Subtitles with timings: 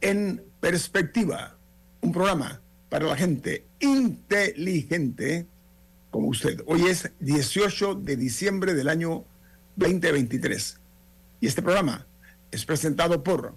[0.00, 1.56] En Perspectiva,
[2.00, 5.46] un programa para la gente inteligente
[6.10, 6.62] como usted.
[6.66, 9.24] Hoy es 18 de diciembre del año
[9.76, 10.80] 2023
[11.40, 12.06] y este programa
[12.50, 13.54] es presentado por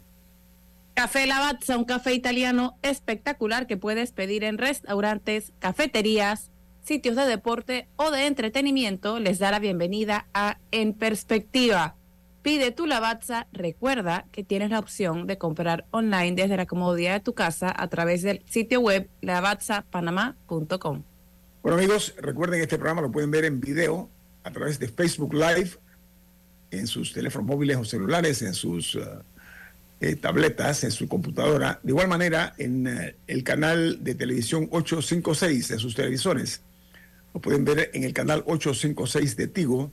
[0.95, 6.51] Café Lavazza, un café italiano espectacular que puedes pedir en restaurantes, cafeterías,
[6.83, 9.19] sitios de deporte o de entretenimiento.
[9.19, 11.95] Les da la bienvenida a En Perspectiva
[12.41, 13.47] Pide tu Lavazza.
[13.51, 17.87] Recuerda que tienes la opción de comprar online desde la comodidad de tu casa a
[17.87, 21.03] través del sitio web lavazzapanamá.com.
[21.61, 24.09] Bueno amigos, recuerden este programa lo pueden ver en video
[24.43, 25.71] a través de Facebook Live,
[26.71, 29.21] en sus teléfonos móviles o celulares, en sus uh,
[29.99, 31.79] eh, tabletas, en su computadora.
[31.83, 36.61] De igual manera, en uh, el canal de televisión 856 de sus televisores.
[37.35, 39.91] Lo pueden ver en el canal 856 de Tigo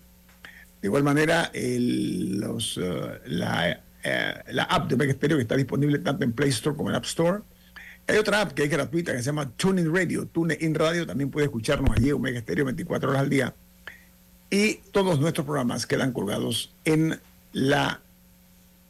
[0.80, 3.70] de igual manera, la,
[4.04, 6.96] eh, la, app de Mega Stereo que está disponible tanto en Play Store como en
[6.96, 7.40] App Store.
[8.06, 10.26] Hay otra app que es gratuita que se llama TuneIn Radio.
[10.26, 13.54] TuneIn Radio también puede escucharnos allí, Omega Stereo, 24 horas al día.
[14.50, 17.20] Y todos nuestros programas quedan colgados en
[17.52, 18.00] la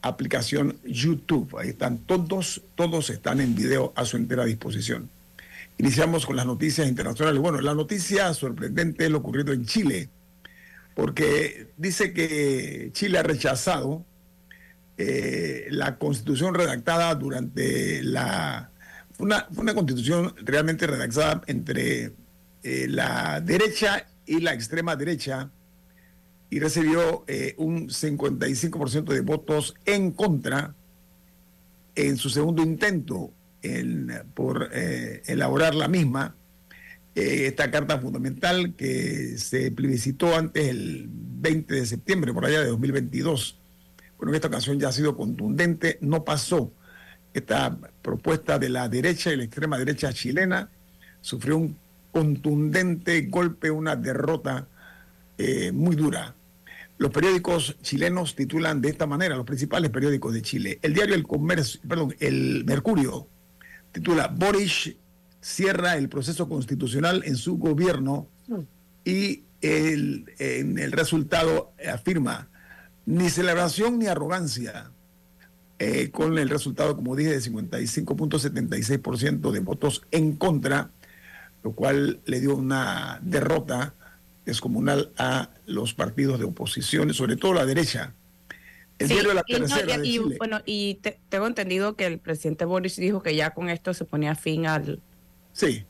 [0.03, 1.57] aplicación YouTube.
[1.59, 5.09] Ahí están todos, todos están en video a su entera disposición.
[5.79, 7.41] Iniciamos con las noticias internacionales.
[7.41, 10.11] Bueno, la noticia sorprendente es lo ocurrido en Chile
[10.99, 14.05] porque dice que Chile ha rechazado
[14.97, 18.73] eh, la constitución redactada durante la...
[19.21, 22.15] Una, una constitución realmente redactada entre
[22.65, 25.49] eh, la derecha y la extrema derecha
[26.51, 30.75] y recibió eh, un 55% de votos en contra
[31.95, 33.31] en su segundo intento
[34.35, 36.35] por elaborar la misma
[37.19, 42.69] eh, esta carta fundamental que se plebiscitó antes el 20 de septiembre, por allá de
[42.69, 43.59] 2022.
[44.17, 46.73] Bueno, en esta ocasión ya ha sido contundente, no pasó.
[47.35, 50.71] Esta propuesta de la derecha y la extrema derecha chilena
[51.21, 51.77] sufrió un
[52.13, 54.69] contundente golpe, una derrota
[55.39, 56.37] eh, muy dura.
[56.99, 60.79] Los periódicos chilenos titulan de esta manera, los principales periódicos de Chile.
[60.83, 63.27] El diario El Comercio, perdón, el Mercurio
[63.91, 64.95] titula Boris
[65.49, 68.27] cierra el proceso constitucional en su gobierno
[69.05, 72.49] y el, en el resultado afirma
[73.07, 74.91] ni celebración ni arrogancia.
[75.81, 80.91] Eh, con el resultado, como dije, de 55.76% de votos en contra,
[81.63, 83.95] lo cual le dio una derrota
[84.45, 88.13] descomunal a los partidos de oposición, sobre todo la derecha.
[88.99, 90.99] El diario de la tercera y, bueno, y
[91.29, 95.01] tengo entendido que el presidente Boris dijo que ya con esto se ponía fin al,
[95.59, 95.85] Sí.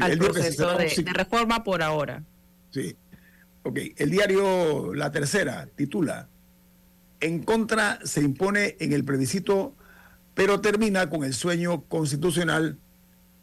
[0.00, 2.22] al proceso de, reforma por ahora.
[2.70, 2.94] Sí.
[3.62, 3.78] Ok.
[3.96, 6.28] El diario La Tercera titula
[7.20, 9.74] En contra se impone en el plebiscito,
[10.34, 12.78] pero termina con el sueño constitucional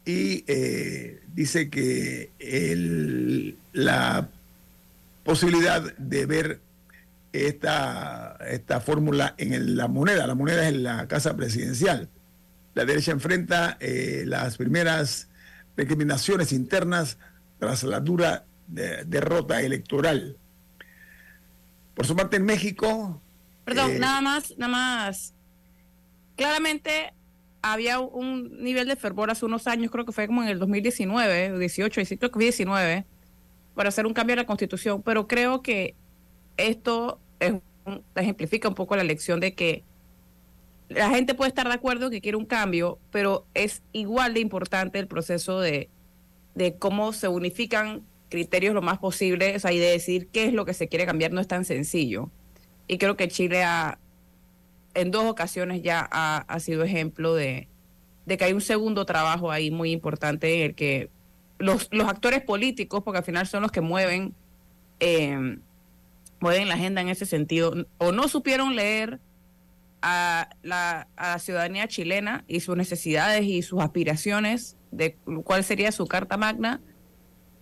[0.04, 2.30] y eh, dice que
[3.72, 4.28] la
[5.24, 6.60] posibilidad de ver
[7.32, 12.08] esta, esta fórmula en la moneda, la moneda es en la casa presidencial.
[12.74, 15.28] La derecha enfrenta eh, las primeras
[15.76, 17.18] recriminaciones internas
[17.58, 18.44] tras la dura
[18.76, 20.36] eh, derrota electoral.
[21.94, 23.20] Por su parte, en México.
[23.64, 25.34] Perdón, eh, nada más, nada más.
[26.36, 27.12] Claramente
[27.60, 31.58] había un nivel de fervor hace unos años, creo que fue como en el 2019,
[31.58, 33.04] 18, creo que fue 19,
[33.74, 35.94] para hacer un cambio en la constitución, pero creo que
[36.56, 37.20] esto
[38.14, 39.84] ejemplifica un poco la lección de que
[40.94, 44.98] la gente puede estar de acuerdo que quiere un cambio, pero es igual de importante
[44.98, 45.88] el proceso de,
[46.78, 50.74] cómo se unifican criterios lo más posible, o y de decir qué es lo que
[50.74, 52.30] se quiere cambiar no es tan sencillo.
[52.88, 53.98] Y creo que Chile ha,
[54.94, 57.68] en dos ocasiones ya ha, sido ejemplo de,
[58.26, 61.10] de que hay un segundo trabajo ahí muy importante en el que
[61.58, 64.34] los, los actores políticos, porque al final son los que mueven,
[65.00, 65.58] eh,
[66.40, 69.20] mueven la agenda en ese sentido, o no supieron leer
[70.02, 75.92] a la, a la ciudadanía chilena y sus necesidades y sus aspiraciones de cuál sería
[75.92, 76.80] su carta magna,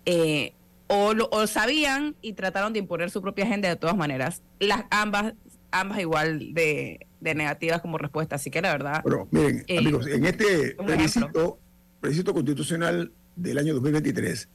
[0.06, 0.54] eh,
[0.88, 4.42] o, lo, o sabían y trataron de imponer su propia agenda de todas maneras.
[4.58, 5.34] Las ambas,
[5.70, 8.36] ambas igual de, de negativas como respuesta.
[8.36, 9.02] Así que la verdad.
[9.02, 11.58] Bueno, miren, eh, amigos, en este plebiscito,
[12.00, 14.48] plebiscito constitucional del año 2023,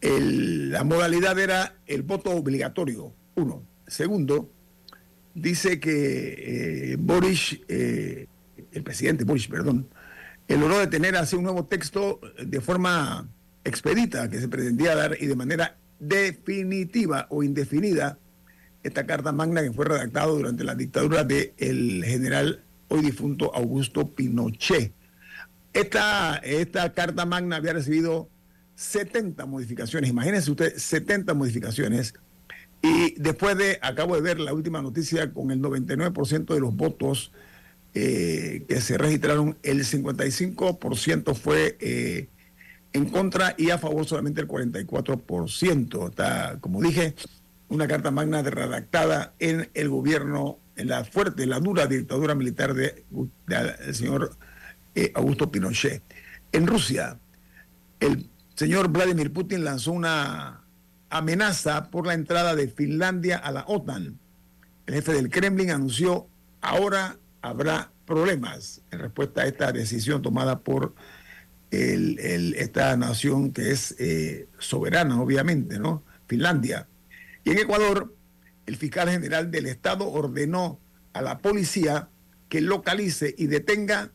[0.00, 3.62] el, la modalidad era el voto obligatorio, uno.
[3.86, 4.50] Segundo,
[5.34, 8.26] dice que eh, Boris, eh,
[8.72, 9.88] el presidente Boris, perdón,
[10.48, 13.28] logró de tener así un nuevo texto de forma
[13.64, 18.18] expedita que se pretendía dar y de manera definitiva o indefinida
[18.82, 24.92] esta carta magna que fue redactada durante la dictadura del general hoy difunto Augusto Pinochet.
[25.72, 28.28] Esta, esta carta magna había recibido
[28.76, 32.14] 70 modificaciones, imagínense usted, 70 modificaciones.
[32.84, 37.32] Y después de, acabo de ver la última noticia, con el 99% de los votos
[37.94, 42.28] eh, que se registraron, el 55% fue eh,
[42.92, 46.10] en contra y a favor solamente el 44%.
[46.10, 47.14] Está, como dije,
[47.70, 53.02] una carta magna redactada en el gobierno, en la fuerte, la dura dictadura militar del
[53.46, 54.36] de, señor
[54.94, 56.02] eh, Augusto Pinochet.
[56.52, 57.18] En Rusia,
[57.98, 60.63] el señor Vladimir Putin lanzó una
[61.14, 64.18] amenaza por la entrada de Finlandia a la OTAN.
[64.86, 66.26] El jefe del Kremlin anunció
[66.60, 70.94] ahora habrá problemas en respuesta a esta decisión tomada por
[71.70, 76.04] esta nación que es eh, soberana, obviamente, ¿no?
[76.26, 76.88] Finlandia.
[77.44, 78.14] Y en Ecuador,
[78.66, 80.80] el fiscal general del Estado ordenó
[81.12, 82.08] a la policía
[82.48, 84.10] que localice y detenga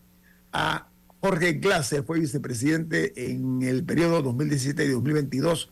[0.54, 0.88] a
[1.22, 5.72] Jorge Glaser, fue vicepresidente en el periodo 2017 y 2022.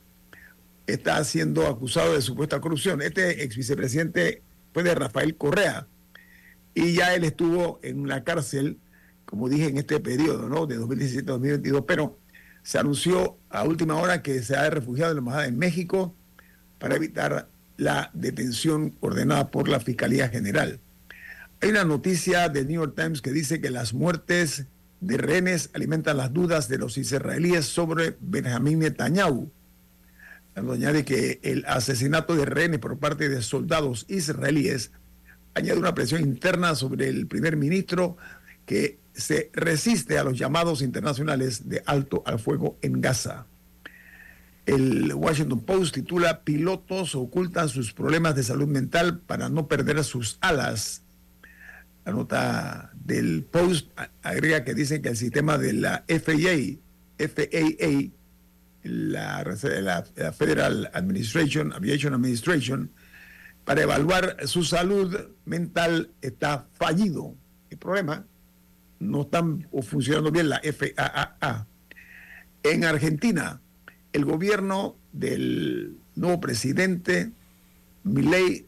[0.87, 3.01] Está siendo acusado de supuesta corrupción.
[3.01, 4.41] Este ex vicepresidente
[4.73, 5.87] fue de Rafael Correa
[6.73, 8.79] y ya él estuvo en la cárcel
[9.27, 10.65] como dije, en este periodo, ¿no?
[10.65, 12.17] De 2017-2022, pero
[12.63, 16.15] se anunció a última hora que se ha refugiado en la embajada en México
[16.79, 20.79] para evitar la detención ordenada por la Fiscalía General.
[21.61, 24.65] Hay una noticia del New York Times que dice que las muertes
[25.01, 29.51] de rehenes alimentan las dudas de los israelíes sobre Benjamín Netanyahu.
[30.57, 34.91] Añade que el asesinato de rehenes por parte de soldados israelíes
[35.53, 38.17] añade una presión interna sobre el primer ministro
[38.65, 43.45] que se resiste a los llamados internacionales de alto al fuego en Gaza.
[44.65, 50.39] El Washington Post titula Pilotos ocultan sus problemas de salud mental para no perder sus
[50.41, 51.03] alas.
[52.03, 53.91] La nota del Post
[54.23, 56.79] agrega que dice que el sistema de la FAA,
[57.19, 58.16] FAA
[58.87, 59.43] la,
[60.37, 62.91] Federal Administration, Aviation Administration,
[63.65, 67.35] para evaluar su salud mental está fallido.
[67.69, 68.25] El problema
[68.99, 71.67] no están funcionando bien la FAA.
[72.63, 73.61] En Argentina,
[74.13, 77.31] el gobierno del nuevo presidente,
[78.03, 78.65] Milei,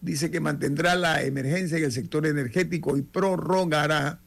[0.00, 4.20] dice que mantendrá la emergencia en el sector energético y prorrogará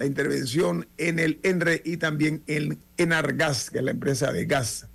[0.00, 4.88] la intervención en el ENRE y también en Enargas, que es la empresa de gas.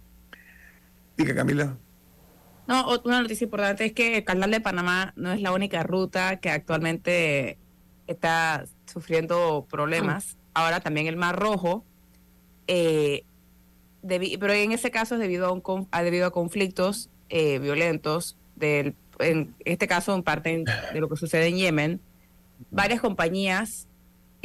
[1.15, 1.77] Diga, Camila.
[2.67, 6.39] No, una noticia importante es que el canal de Panamá no es la única ruta
[6.39, 7.59] que actualmente
[8.07, 10.37] está sufriendo problemas.
[10.55, 11.85] Ahora también el Mar Rojo,
[12.65, 13.25] eh,
[14.07, 19.53] pero en ese caso es debido a, un, debido a conflictos eh, violentos, del, en
[19.65, 20.63] este caso en parte
[20.93, 22.01] de lo que sucede en Yemen.
[22.71, 23.87] Varias compañías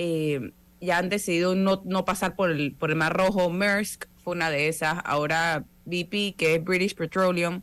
[0.02, 3.50] eh, ya han decidido no, no pasar por el, por el Mar Rojo.
[3.50, 4.98] Maersk fue una de esas.
[5.04, 7.62] Ahora BP, que es British Petroleum,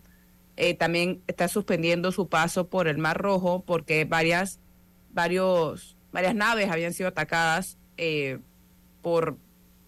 [0.79, 4.60] también está suspendiendo su paso por el Mar Rojo porque varias,
[5.13, 8.39] varios varias naves habían sido atacadas eh,
[9.01, 9.38] por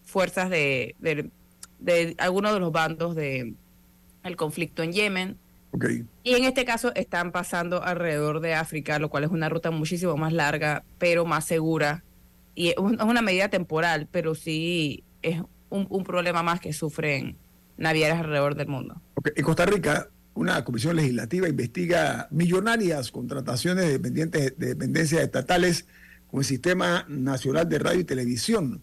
[0.04, 3.56] fuerzas de, de, algunos de los bandos del
[4.22, 5.38] el conflicto en Yemen.
[6.22, 10.16] Y en este caso están pasando alrededor de África, lo cual es una ruta muchísimo
[10.16, 12.04] más larga, pero más segura.
[12.54, 15.40] Y es una medida temporal, pero sí es
[15.70, 17.36] un, problema más que sufren
[17.76, 19.00] navieras alrededor del mundo.
[19.24, 25.86] En Costa Rica, una comisión legislativa investiga millonarias contrataciones de, dependientes, de dependencias estatales
[26.30, 28.82] con el Sistema Nacional de Radio y Televisión.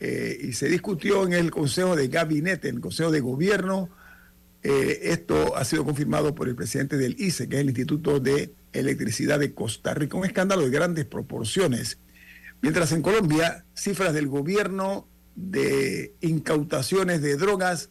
[0.00, 3.88] Eh, y se discutió en el Consejo de Gabinete, en el Consejo de Gobierno.
[4.62, 8.52] Eh, esto ha sido confirmado por el presidente del ICE, que es el Instituto de
[8.72, 10.16] Electricidad de Costa Rica.
[10.16, 11.98] Un escándalo de grandes proporciones.
[12.60, 17.90] Mientras en Colombia, cifras del gobierno de incautaciones de drogas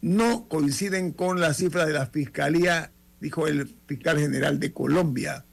[0.00, 5.44] no coinciden con las cifras de la Fiscalía, dijo el fiscal general de Colombia.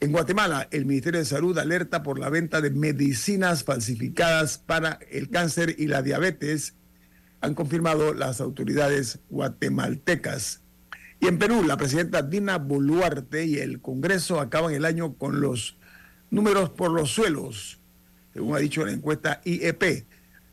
[0.00, 5.30] En Guatemala, el Ministerio de Salud alerta por la venta de medicinas falsificadas para el
[5.30, 6.74] cáncer y la diabetes,
[7.40, 10.62] han confirmado las autoridades guatemaltecas.
[11.20, 15.75] Y en Perú, la presidenta Dina Boluarte y el Congreso acaban el año con los
[16.36, 17.78] números por los suelos,
[18.34, 20.04] según ha dicho la encuesta IEP,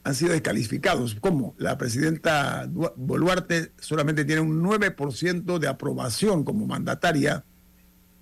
[0.06, 1.16] han sido descalificados.
[1.20, 1.56] ¿Cómo?
[1.58, 7.44] La presidenta Boluarte solamente tiene un 9% de aprobación como mandataria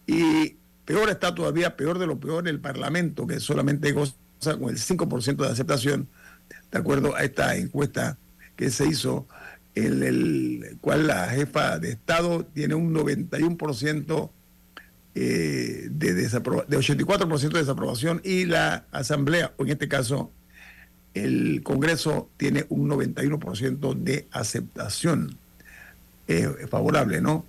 [0.08, 4.15] y peor está todavía, peor de lo peor, el Parlamento, que solamente goza
[4.60, 6.10] con el 5% de aceptación,
[6.72, 8.18] de acuerdo a esta encuesta
[8.56, 9.27] que se hizo,
[9.75, 14.32] en el cual la jefa de Estado tiene un 91%
[15.13, 20.32] eh, de, de 84% de desaprobación y la Asamblea, o en este caso
[21.13, 25.38] el Congreso, tiene un 91% de aceptación
[26.27, 27.46] eh, favorable, ¿no?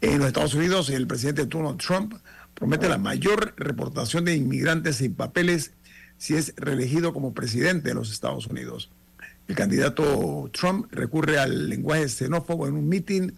[0.00, 2.14] En los Estados Unidos, el presidente Donald Trump
[2.54, 5.72] promete la mayor reportación de inmigrantes sin papeles
[6.16, 8.90] si es reelegido como presidente de los Estados Unidos.
[9.48, 13.34] El candidato Trump recurre al lenguaje xenófobo en un mitin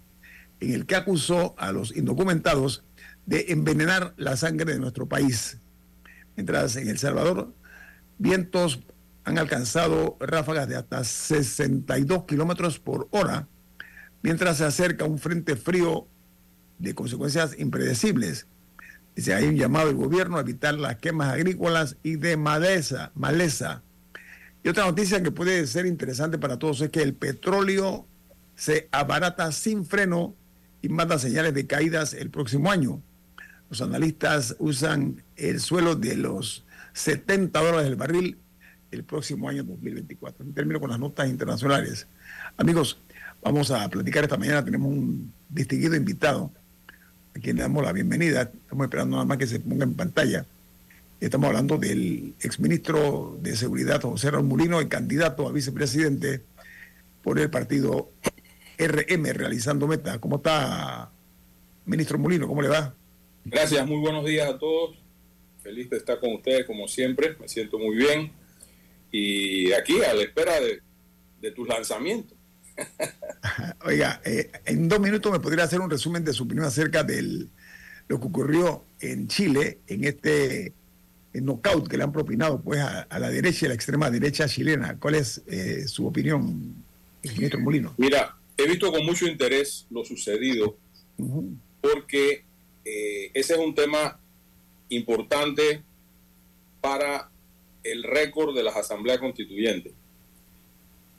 [0.60, 2.84] en el que acusó a los indocumentados
[3.26, 5.58] de envenenar la sangre de nuestro país.
[6.36, 7.52] Mientras en El Salvador,
[8.18, 8.80] vientos
[9.24, 13.48] han alcanzado ráfagas de hasta 62 kilómetros por hora,
[14.22, 16.06] mientras se acerca un frente frío
[16.78, 18.46] de consecuencias impredecibles.
[19.16, 23.82] Dice, hay un llamado del gobierno a evitar las quemas agrícolas y de maleza, maleza.
[24.62, 28.06] Y otra noticia que puede ser interesante para todos es que el petróleo
[28.54, 30.34] se abarata sin freno
[30.82, 33.02] y manda señales de caídas el próximo año.
[33.68, 38.38] Los analistas usan el suelo de los 70 dólares del barril
[38.92, 40.46] el próximo año 2024.
[40.54, 42.06] Termino con las notas internacionales.
[42.56, 42.98] Amigos,
[43.42, 44.64] vamos a platicar esta mañana.
[44.64, 46.52] Tenemos un distinguido invitado
[47.34, 48.42] a quien le damos la bienvenida.
[48.42, 50.46] Estamos esperando nada más que se ponga en pantalla.
[51.18, 56.42] Estamos hablando del exministro de Seguridad, José Raúl Mulino, el candidato a vicepresidente
[57.22, 58.10] por el partido
[58.78, 60.18] RM, realizando meta.
[60.18, 61.10] ¿Cómo está,
[61.86, 62.46] ministro Mulino?
[62.46, 62.94] ¿Cómo le va?
[63.48, 64.96] Gracias, muy buenos días a todos.
[65.62, 68.32] Feliz de estar con ustedes como siempre, me siento muy bien.
[69.12, 72.36] Y aquí a la espera de, tus lanzamientos.
[73.84, 77.46] Oiga, eh, en dos minutos me podría hacer un resumen de su opinión acerca de
[78.08, 80.72] lo que ocurrió en Chile, en este
[81.32, 84.98] knockout que le han propinado pues a, la derecha y a la extrema derecha chilena.
[84.98, 86.84] ¿Cuál es eh, su opinión,
[87.22, 87.94] ministro Molino?
[87.96, 90.76] Mira, he visto con mucho interés lo sucedido,
[91.80, 92.45] porque
[92.88, 94.20] eh, ese es un tema
[94.90, 95.82] importante
[96.80, 97.28] para
[97.82, 99.92] el récord de las asambleas constituyentes.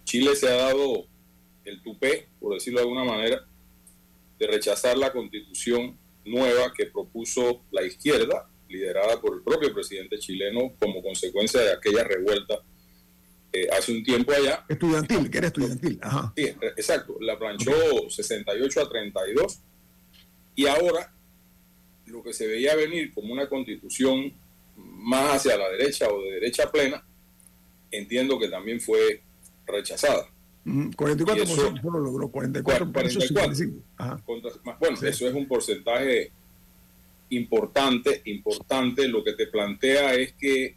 [0.05, 1.07] Chile se ha dado
[1.65, 3.45] el tupé, por decirlo de alguna manera,
[4.39, 10.73] de rechazar la constitución nueva que propuso la izquierda, liderada por el propio presidente chileno,
[10.79, 12.61] como consecuencia de aquella revuelta
[13.51, 14.65] eh, hace un tiempo allá.
[14.69, 15.99] Estudiantil, que era estudiantil.
[16.01, 16.31] Ajá.
[16.33, 16.43] Sí,
[16.77, 17.17] exacto.
[17.19, 19.59] La planchó 68 a 32
[20.55, 21.13] y ahora
[22.07, 24.33] lo que se veía venir como una constitución
[24.75, 27.03] más hacia la derecha o de derecha plena,
[27.91, 29.21] entiendo que también fue
[29.65, 30.29] rechazada.
[30.65, 36.31] 44% eso, lo logró, 44, 44 bueno, eso es un porcentaje
[37.29, 39.07] importante, importante.
[39.07, 40.75] Lo que te plantea es que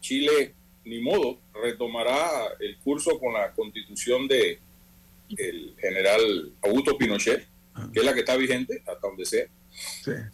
[0.00, 0.54] Chile,
[0.84, 4.58] ni modo, retomará el curso con la constitución de
[5.38, 7.46] el general Augusto Pinochet,
[7.92, 9.46] que es la que está vigente hasta donde sea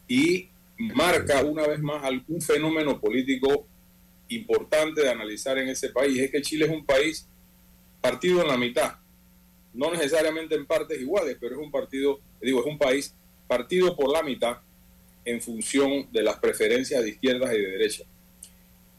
[0.07, 3.67] y marca una vez más algún fenómeno político
[4.29, 6.19] importante de analizar en ese país.
[6.19, 7.27] Es que Chile es un país
[8.01, 8.97] partido en la mitad,
[9.75, 13.15] no necesariamente en partes iguales, pero es un partido, digo, es un país
[13.47, 14.59] partido por la mitad
[15.25, 18.05] en función de las preferencias de izquierdas y de derecha.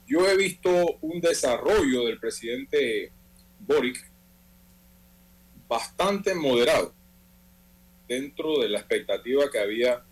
[0.07, 3.11] Yo he visto un desarrollo del presidente
[3.59, 4.09] Boric
[5.67, 6.93] bastante moderado
[8.07, 10.03] dentro de la expectativa que había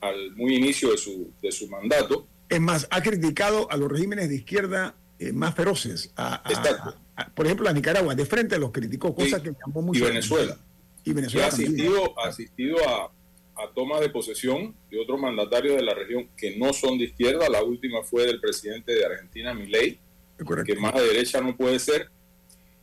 [0.00, 2.26] al muy inicio de su, de su mandato.
[2.48, 6.12] Es más, ha criticado a los regímenes de izquierda eh, más feroces.
[7.34, 10.04] por ejemplo, a Nicaragua, de frente los criticó, cosa que llamó mucho.
[10.04, 10.56] Y Venezuela.
[11.04, 11.46] Y Venezuela.
[11.46, 13.10] ha asistido, asistido a,
[13.58, 17.48] a tomas de posesión de otros mandatarios de la región que no son de izquierda.
[17.48, 19.98] La última fue del presidente de Argentina, Milei,
[20.64, 22.10] que más de derecha no puede ser.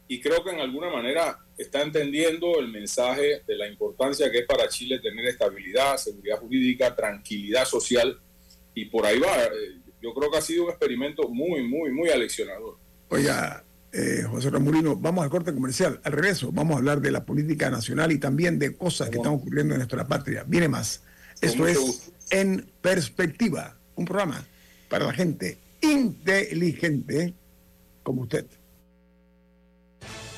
[0.08, 4.46] Y creo que en alguna manera está entendiendo el mensaje de la importancia que es
[4.46, 8.20] para Chile tener estabilidad, seguridad jurídica, tranquilidad social,
[8.74, 9.44] y por ahí va.
[9.46, 12.78] Eh, yo creo que ha sido un experimento muy, muy, muy aleccionador.
[13.10, 16.02] Oiga, eh, José Ramurino, vamos al corte comercial.
[16.04, 19.34] Al regreso, vamos a hablar de la política nacional y también de cosas que están
[19.34, 20.44] ocurriendo en nuestra patria.
[20.46, 21.02] Viene más.
[21.42, 24.46] Esto es En Perspectiva, un programa
[24.90, 27.34] para la gente inteligente
[28.04, 28.46] como usted.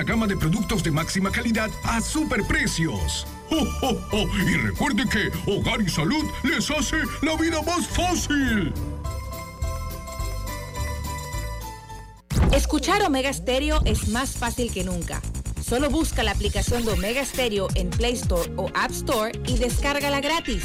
[0.00, 3.26] gama de productos de máxima calidad a superprecios.
[3.50, 8.72] ¡Oh, Y recuerde que Hogar y Salud les hace la vida más fácil.
[12.54, 15.20] Escuchar Omega Stereo es más fácil que nunca.
[15.62, 20.20] Solo busca la aplicación de Omega Stereo en Play Store o App Store y descárgala
[20.20, 20.64] gratis.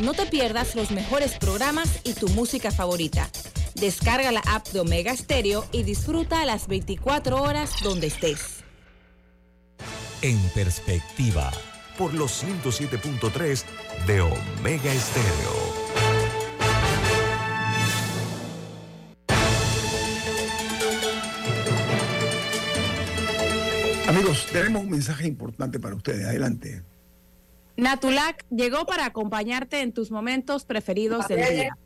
[0.00, 3.30] No te pierdas los mejores programas y tu música favorita.
[3.74, 8.63] Descarga la app de Omega Stereo y disfruta las 24 horas donde estés.
[10.24, 11.52] En perspectiva,
[11.98, 13.62] por los 107.3
[14.06, 15.52] de Omega Estéreo.
[24.08, 26.24] Amigos, tenemos un mensaje importante para ustedes.
[26.24, 26.82] Adelante.
[27.76, 31.76] Natulac llegó para acompañarte en tus momentos preferidos del día.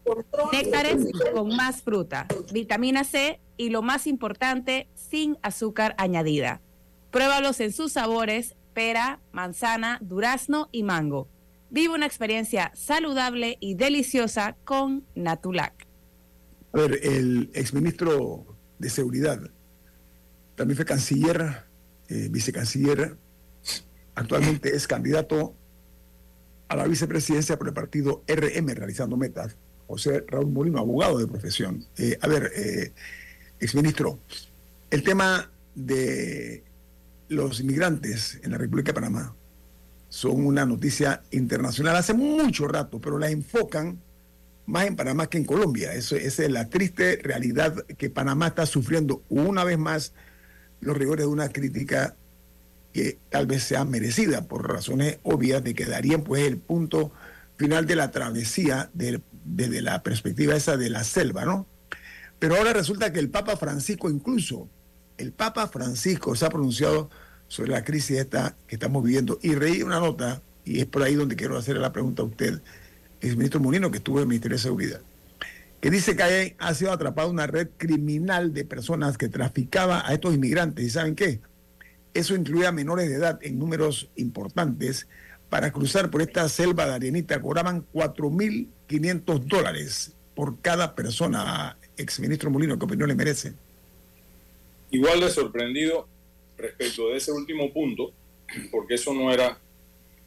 [0.53, 6.61] Néctares con más fruta, vitamina C y lo más importante, sin azúcar añadida.
[7.11, 11.29] Pruébalos en sus sabores, pera, manzana, durazno y mango.
[11.71, 15.87] Vive una experiencia saludable y deliciosa con Natulac.
[16.73, 18.47] A ver, el exministro
[18.79, 19.41] de Seguridad
[20.55, 21.65] también fue canciller,
[22.09, 23.17] eh, vicecanciller,
[24.15, 25.55] actualmente es candidato
[26.69, 29.57] a la vicepresidencia por el partido RM, realizando metas.
[29.87, 31.87] José Raúl Molino, abogado de profesión.
[31.97, 32.93] Eh, a ver, eh,
[33.59, 34.19] exministro,
[34.91, 36.63] el tema de
[37.29, 39.35] los inmigrantes en la República de Panamá
[40.09, 44.01] son una noticia internacional hace mucho rato, pero la enfocan
[44.67, 45.93] más en Panamá que en Colombia.
[45.95, 50.13] Eso, esa es la triste realidad que Panamá está sufriendo una vez más
[50.81, 52.17] los rigores de una crítica
[52.93, 57.13] que tal vez sea merecida por razones obvias de que darían pues el punto
[57.57, 61.67] final de la travesía desde la perspectiva esa de la selva, ¿no?
[62.39, 64.69] Pero ahora resulta que el Papa Francisco incluso
[65.19, 67.11] el Papa Francisco se ha pronunciado
[67.49, 71.15] sobre la crisis esta que estamos viviendo y reí una nota, y es por ahí
[71.15, 72.61] donde quiero hacer la pregunta a usted,
[73.21, 75.01] el ministro Molino, que estuvo en el Ministerio de Seguridad,
[75.81, 80.35] que dice que ha sido atrapada una red criminal de personas que traficaba a estos
[80.35, 80.85] inmigrantes.
[80.85, 81.41] ¿Y saben qué?
[82.15, 85.09] Eso incluía menores de edad en números importantes.
[85.49, 91.77] Para cruzar por esta selva de arenita cobraban 4.500 dólares por cada persona.
[91.97, 93.55] Exministro Molino, ¿qué opinión le merece?
[94.91, 96.09] Igual de sorprendido
[96.57, 98.13] respecto de ese último punto,
[98.71, 99.59] porque eso no era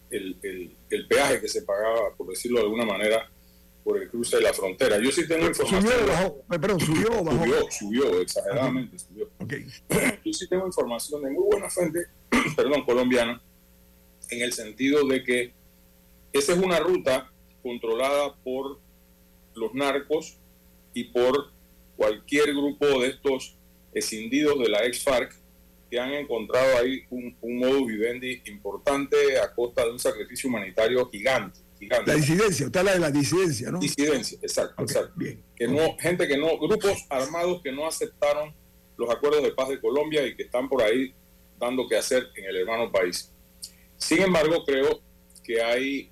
[0.10, 0.38] el,
[0.89, 3.30] el, peaje que se pagaba, por decirlo de alguna manera,
[3.84, 5.00] por el cruce de la frontera.
[5.00, 5.82] Yo sí tengo información.
[5.82, 6.43] ¿Subió bajó?
[6.47, 7.43] Perdón, ¿subió o bajó?
[7.43, 9.30] Subió, subió, exageradamente subió.
[10.26, 12.06] Yo sí tengo información de muy buena fuente,
[12.56, 13.41] perdón, colombiana,
[14.30, 15.54] en el sentido de que
[16.34, 17.32] esa es una ruta
[17.63, 18.80] controlada por
[19.56, 20.38] los narcos
[20.93, 21.52] y por
[21.97, 23.58] cualquier grupo de estos
[23.93, 25.36] escindidos de la ex-FARC
[25.89, 31.10] que han encontrado ahí un, un modus vivendi importante a costa de un sacrificio humanitario
[31.10, 31.60] gigante.
[32.06, 33.80] La disidencia, usted habla de la disidencia, ¿no?
[33.80, 35.13] Disidencia, exacto, exacto.
[35.56, 38.54] Que no, gente que no, grupos armados que no aceptaron
[38.97, 41.13] los acuerdos de paz de Colombia y que están por ahí
[41.60, 43.32] dando que hacer en el hermano país.
[43.97, 45.01] Sin embargo, creo
[45.43, 46.12] que hay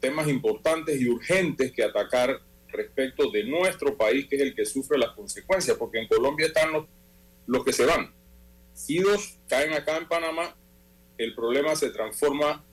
[0.00, 4.98] temas importantes y urgentes que atacar respecto de nuestro país, que es el que sufre
[4.98, 6.86] las consecuencias, porque en Colombia están los,
[7.46, 8.12] los que se van.
[8.74, 10.54] Si dos caen acá en Panamá,
[11.18, 12.64] el problema se transforma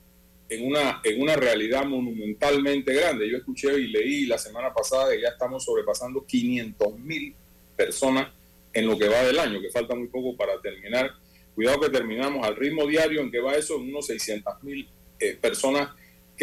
[0.48, 3.30] en una, en una realidad monumentalmente grande.
[3.30, 7.34] Yo escuché y leí la semana pasada que ya estamos sobrepasando 500 mil
[7.76, 8.28] personas
[8.72, 11.10] en lo que va del año, que falta muy poco para terminar.
[11.54, 15.38] Cuidado que terminamos al ritmo diario en que va eso, en unos 600 mil eh,
[15.40, 15.90] personas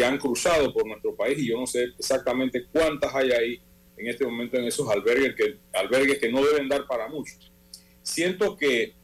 [0.02, 3.62] que han cruzado por nuestro país y yo no sé exactamente cuántas hay ahí
[3.96, 7.36] en este momento en esos albergues que, albergues que no deben dar para mucho.
[8.02, 8.94] Siento que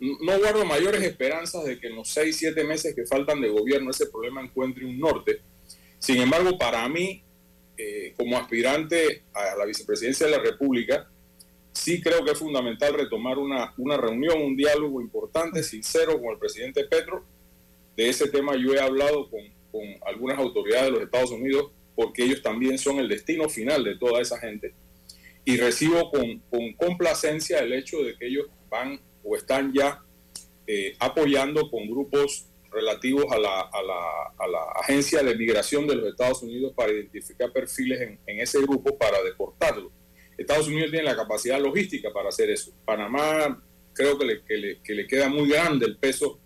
[0.00, 3.90] no guardo mayores esperanzas de que en los seis, siete meses que faltan de gobierno
[3.90, 5.42] ese problema encuentre un norte.
[5.98, 7.22] Sin embargo, para mí,
[7.76, 11.10] eh, como aspirante a la vicepresidencia de la República,
[11.72, 16.38] sí creo que es fundamental retomar una, una reunión, un diálogo importante, sincero con el
[16.38, 17.22] presidente Petro.
[17.94, 22.22] De ese tema yo he hablado con, con algunas autoridades de los Estados Unidos porque
[22.22, 24.72] ellos también son el destino final de toda esa gente.
[25.44, 30.00] Y recibo con, con complacencia el hecho de que ellos van o están ya
[30.66, 35.96] eh, apoyando con grupos relativos a la, a, la, a la, Agencia de Migración de
[35.96, 39.90] los Estados Unidos para identificar perfiles en, en ese grupo para deportarlos.
[40.36, 42.72] Estados Unidos tiene la capacidad logística para hacer eso.
[42.84, 43.60] Panamá
[43.92, 46.38] creo que le, que le, que le queda muy grande el peso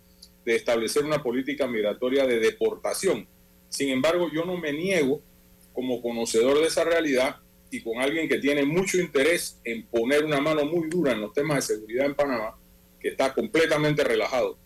[0.45, 3.27] de establecer una política migratoria de deportación.
[3.69, 5.21] Sin embargo, yo no me niego,
[5.73, 7.37] como conocedor de esa realidad
[7.71, 11.33] y con alguien que tiene mucho interés en poner una mano muy dura en los
[11.33, 12.55] temas de seguridad en Panamá,
[12.99, 14.57] que está completamente relajado,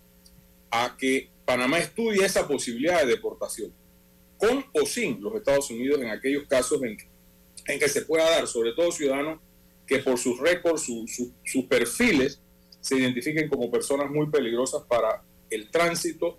[0.70, 3.74] a que Panamá estudie esa posibilidad de deportación,
[4.38, 6.98] con o sin los Estados Unidos en aquellos casos en
[7.80, 9.40] que se pueda dar, sobre todo ciudadanos
[9.88, 10.86] que por sus récords,
[11.46, 12.42] sus perfiles,
[12.82, 16.38] se identifiquen como personas muy peligrosas para el tránsito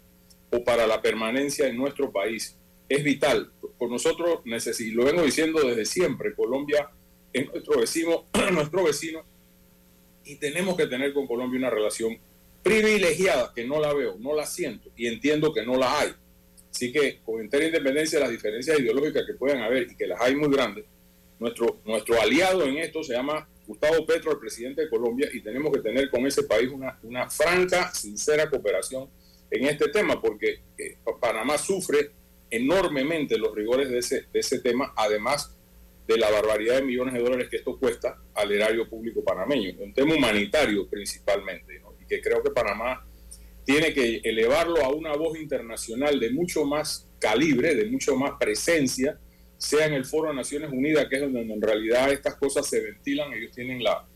[0.50, 2.56] o para la permanencia en nuestro país.
[2.88, 3.50] Es vital.
[3.78, 6.90] Por nosotros, y lo vengo diciendo desde siempre, Colombia
[7.32, 9.22] es nuestro vecino, nuestro vecino,
[10.24, 12.18] y tenemos que tener con Colombia una relación
[12.62, 16.12] privilegiada, que no la veo, no la siento, y entiendo que no la hay.
[16.70, 20.20] Así que, con entera independencia de las diferencias ideológicas que puedan haber, y que las
[20.20, 20.84] hay muy grandes,
[21.38, 25.72] nuestro, nuestro aliado en esto se llama Gustavo Petro, el presidente de Colombia, y tenemos
[25.72, 29.08] que tener con ese país una, franca, sincera cooperación
[29.50, 32.10] en este tema, porque eh, Panamá sufre
[32.50, 33.98] enormemente los rigores de
[34.32, 35.54] ese tema, además
[36.08, 39.92] de la barbaridad de millones de dólares que esto cuesta al erario público panameño, un
[39.92, 43.06] tema humanitario principalmente, y que creo que Panamá
[43.62, 49.20] tiene que elevarlo a una voz internacional de mucho más calibre, de mucho más presencia,
[49.58, 52.80] sea en el Foro de Naciones Unidas, que es donde en realidad estas cosas se
[52.80, 54.06] ventilan, ellos tienen la,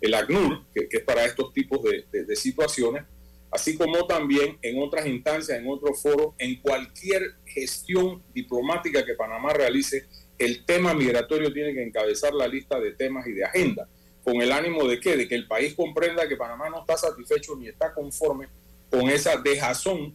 [0.00, 3.04] el ACNUR, que, es para estos tipos de, de, situaciones,
[3.50, 9.54] así como también en otras instancias, en otros foros, en cualquier gestión diplomática que Panamá
[9.54, 10.04] realice,
[10.38, 13.88] el tema migratorio tiene que encabezar la lista de temas y de agenda,
[14.22, 15.16] con el ánimo de qué?
[15.16, 18.48] De que el país comprenda que Panamá no está satisfecho ni está conforme
[18.90, 20.14] con esa dejazón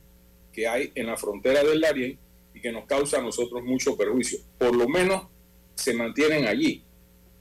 [0.53, 2.19] que hay en la frontera del Darién
[2.55, 4.39] y que nos causa a nosotros mucho perjuicio.
[4.57, 5.27] Por lo menos
[5.75, 6.83] se mantienen allí.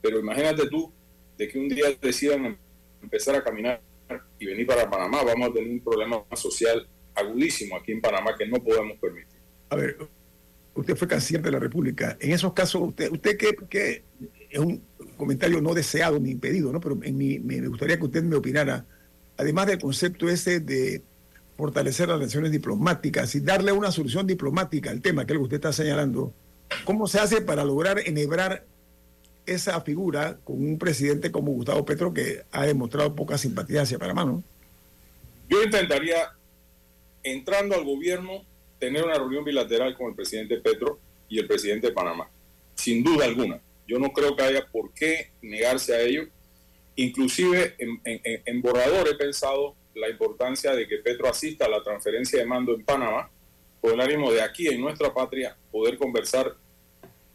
[0.01, 0.91] Pero imagínate tú
[1.37, 2.57] de que un día decidan
[3.01, 3.81] empezar a caminar
[4.37, 8.45] y venir para Panamá, vamos a tener un problema social agudísimo aquí en Panamá que
[8.45, 9.39] no podemos permitir.
[9.69, 9.97] A ver,
[10.75, 12.17] usted fue canciller de la República.
[12.19, 14.03] En esos casos, usted, usted que,
[14.49, 14.83] es un
[15.17, 16.81] comentario no deseado ni impedido, ¿no?
[16.81, 18.85] Pero en me gustaría que usted me opinara,
[19.37, 21.01] además del concepto ese de
[21.57, 26.33] fortalecer las relaciones diplomáticas y darle una solución diplomática al tema que usted está señalando,
[26.83, 28.65] ¿cómo se hace para lograr enhebrar
[29.45, 34.41] esa figura con un presidente como Gustavo Petro que ha demostrado poca simpatía hacia Panamá?
[35.47, 36.33] Yo intentaría,
[37.23, 38.43] entrando al gobierno,
[38.79, 42.29] tener una reunión bilateral con el presidente Petro y el presidente de Panamá,
[42.75, 43.61] sin duda alguna.
[43.87, 46.23] Yo no creo que haya por qué negarse a ello.
[46.95, 52.45] Inclusive en borrador he pensado la importancia de que Petro asista a la transferencia de
[52.45, 53.29] mando en Panamá,
[53.81, 56.55] con el ánimo de aquí en nuestra patria poder conversar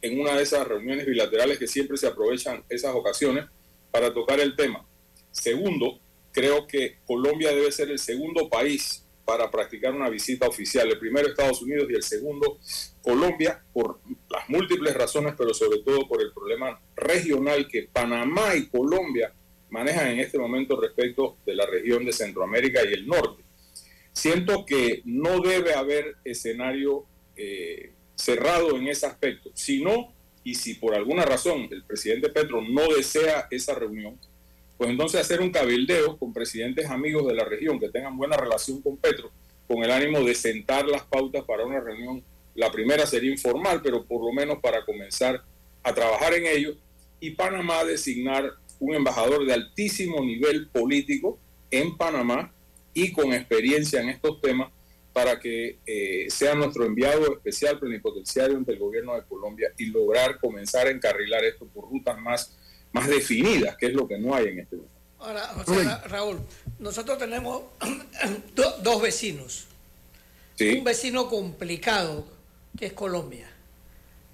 [0.03, 3.47] en una de esas reuniones bilaterales que siempre se aprovechan esas ocasiones
[3.91, 4.87] para tocar el tema.
[5.31, 6.01] Segundo,
[6.33, 10.89] creo que Colombia debe ser el segundo país para practicar una visita oficial.
[10.89, 12.59] El primero Estados Unidos y el segundo
[13.03, 18.67] Colombia por las múltiples razones, pero sobre todo por el problema regional que Panamá y
[18.69, 19.33] Colombia
[19.71, 23.43] manejan en este momento respecto de la región de Centroamérica y el norte.
[24.13, 27.05] Siento que no debe haber escenario
[27.37, 29.51] eh, cerrado en ese aspecto.
[29.55, 30.13] Si no,
[30.45, 34.19] y si por alguna razón el presidente Petro no desea esa reunión,
[34.77, 38.81] pues entonces hacer un cabildeo con presidentes amigos de la región que tengan buena relación
[38.81, 39.31] con Petro,
[39.69, 42.25] con el ánimo de sentar las pautas para una reunión.
[42.55, 45.43] La primera sería informal, pero por lo menos para comenzar
[45.83, 46.77] a trabajar en ello.
[47.21, 51.39] Y Panamá designar un embajador de altísimo nivel político
[51.71, 52.53] en Panamá
[52.93, 54.73] y con experiencia en estos temas
[55.13, 60.39] para que eh, sea nuestro enviado especial plenipotenciario ante el gobierno de Colombia y lograr
[60.39, 62.57] comenzar a encarrilar esto por rutas más,
[62.93, 65.01] más definidas, que es lo que no hay en este momento.
[65.19, 65.53] Ahora,
[66.07, 66.41] Raúl,
[66.79, 67.65] nosotros tenemos
[68.83, 69.67] dos vecinos.
[70.61, 72.27] Un vecino complicado,
[72.79, 73.51] que es Colombia,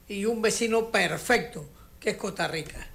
[0.08, 1.64] y un vecino perfecto,
[2.00, 2.88] que es Costa Rica.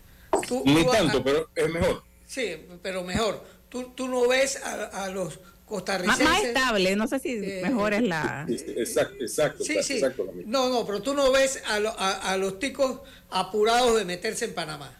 [0.66, 2.04] Ni tanto, pero es mejor.
[2.26, 3.44] Sí, pero mejor.
[3.70, 6.26] tú, tú no ves a, los costarricenses.
[6.26, 8.46] Más, estable, no sé si eh, mejor es la.
[8.50, 9.64] Exacto, exacto.
[9.64, 10.02] Sí, sí.
[10.46, 14.98] no, no, pero tú no ves a, a, los ticos apurados de meterse en Panamá.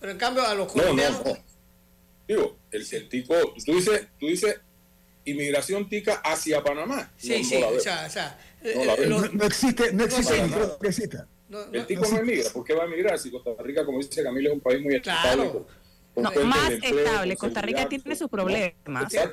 [0.00, 1.24] Pero en cambio a los colombianos.
[1.24, 1.46] No, no,
[2.28, 4.60] Digo, el, el tico, tú dices, tú dices
[5.24, 7.10] inmigración tica hacia Panamá.
[7.16, 8.38] Sí, sí, o sea, o sea
[8.74, 11.18] no, existe, no existe, no, existe.
[11.72, 14.50] El tico no, emigra, ¿por qué va a emigrar si Costa Rica, como dice Camilo,
[14.50, 15.52] es un país muy estable?
[16.16, 17.36] No, más estable.
[17.36, 18.72] Costa Rica tiene sus problemas.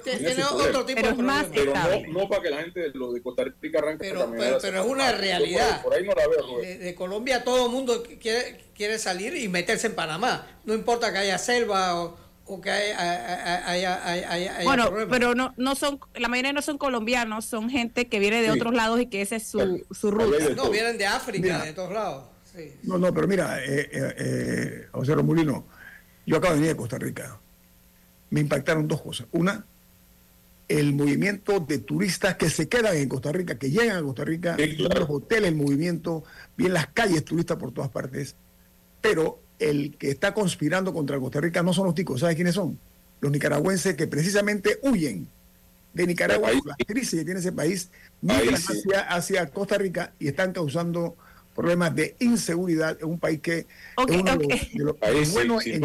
[0.03, 1.73] tiene, otro tipo de más pero
[2.09, 4.85] no, para que la gente de, los de Costa Rica arranque pero, pero, pero, es
[4.85, 5.81] una realidad.
[5.81, 6.59] Por, ahí no la veo.
[6.59, 10.45] De, Colombia todo el mundo quiere, quiere salir y meterse en Panamá.
[10.65, 12.17] No importa que haya selva o,
[12.53, 18.07] o que haya, bueno pero no no son la mayoría no son colombianos son gente
[18.07, 20.49] que viene de otros lados y que ese es su, su ruta.
[20.55, 22.25] no vienen de África de todos lados
[22.83, 25.65] no no pero mira eh, eh, eh, José Romulino
[26.25, 27.39] yo acabo de venir de Costa Rica.
[28.29, 29.27] Me impactaron dos cosas.
[29.31, 29.65] Una
[30.69, 34.55] el movimiento de turistas que se quedan en Costa Rica que llegan a Costa Rica
[34.57, 36.23] los hoteles el movimiento
[36.55, 38.35] bien las calles turistas por todas partes.
[39.01, 42.77] Pero el que está conspirando contra Costa Rica no son los ticos, ¿sabes quiénes son?
[43.21, 45.27] Los nicaragüenses que precisamente huyen
[45.93, 47.89] de Nicaragua, la crisis que tiene ese país,
[48.21, 48.55] migran
[49.09, 51.15] hacia, Costa Rica y están causando
[51.55, 53.67] problemas de inseguridad en un país que es
[54.09, 55.83] uno de los, buenos en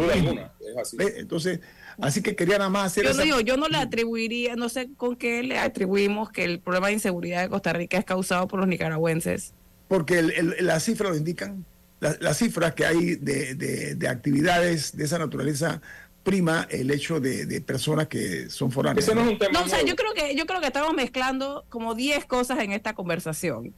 [1.15, 1.59] Entonces,
[2.01, 4.89] así que quería nada más hacer Yo no digo, yo no le atribuiría, no sé
[4.97, 8.59] con qué le atribuimos que el problema de inseguridad de Costa Rica es causado por
[8.59, 9.53] los nicaragüenses.
[9.87, 10.23] Porque
[10.59, 11.65] las cifras lo indican
[11.99, 15.81] las cifras que hay de, actividades de esa naturaleza
[16.23, 19.13] prima el hecho de, personas que son foráneas.
[19.13, 22.71] no, o sea, yo creo que yo creo que estamos mezclando como 10 cosas en
[22.71, 23.73] esta conversación.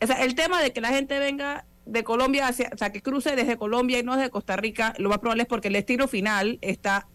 [0.00, 3.00] O sea, el tema de que la gente venga de Colombia hacia, o sea, que
[3.00, 6.08] cruce desde Colombia y no desde Costa Rica, lo más probable es porque el destino
[6.08, 7.08] final está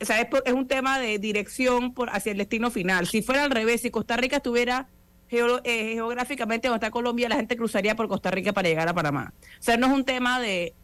[0.00, 3.06] o sea, es, es un tema de dirección por hacia el destino final.
[3.06, 4.88] Si fuera al revés, si Costa Rica estuviera
[5.30, 9.32] eh, geográficamente donde está Colombia, la gente cruzaría por Costa Rica para llegar a Panamá.
[9.58, 10.74] O sea, no es un tema de,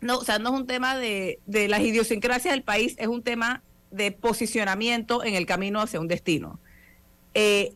[0.00, 3.22] no, o sea, no es un tema de, de las idiosincrasias del país, es un
[3.22, 6.60] tema de posicionamiento en el camino hacia un destino.
[7.34, 7.74] Eh,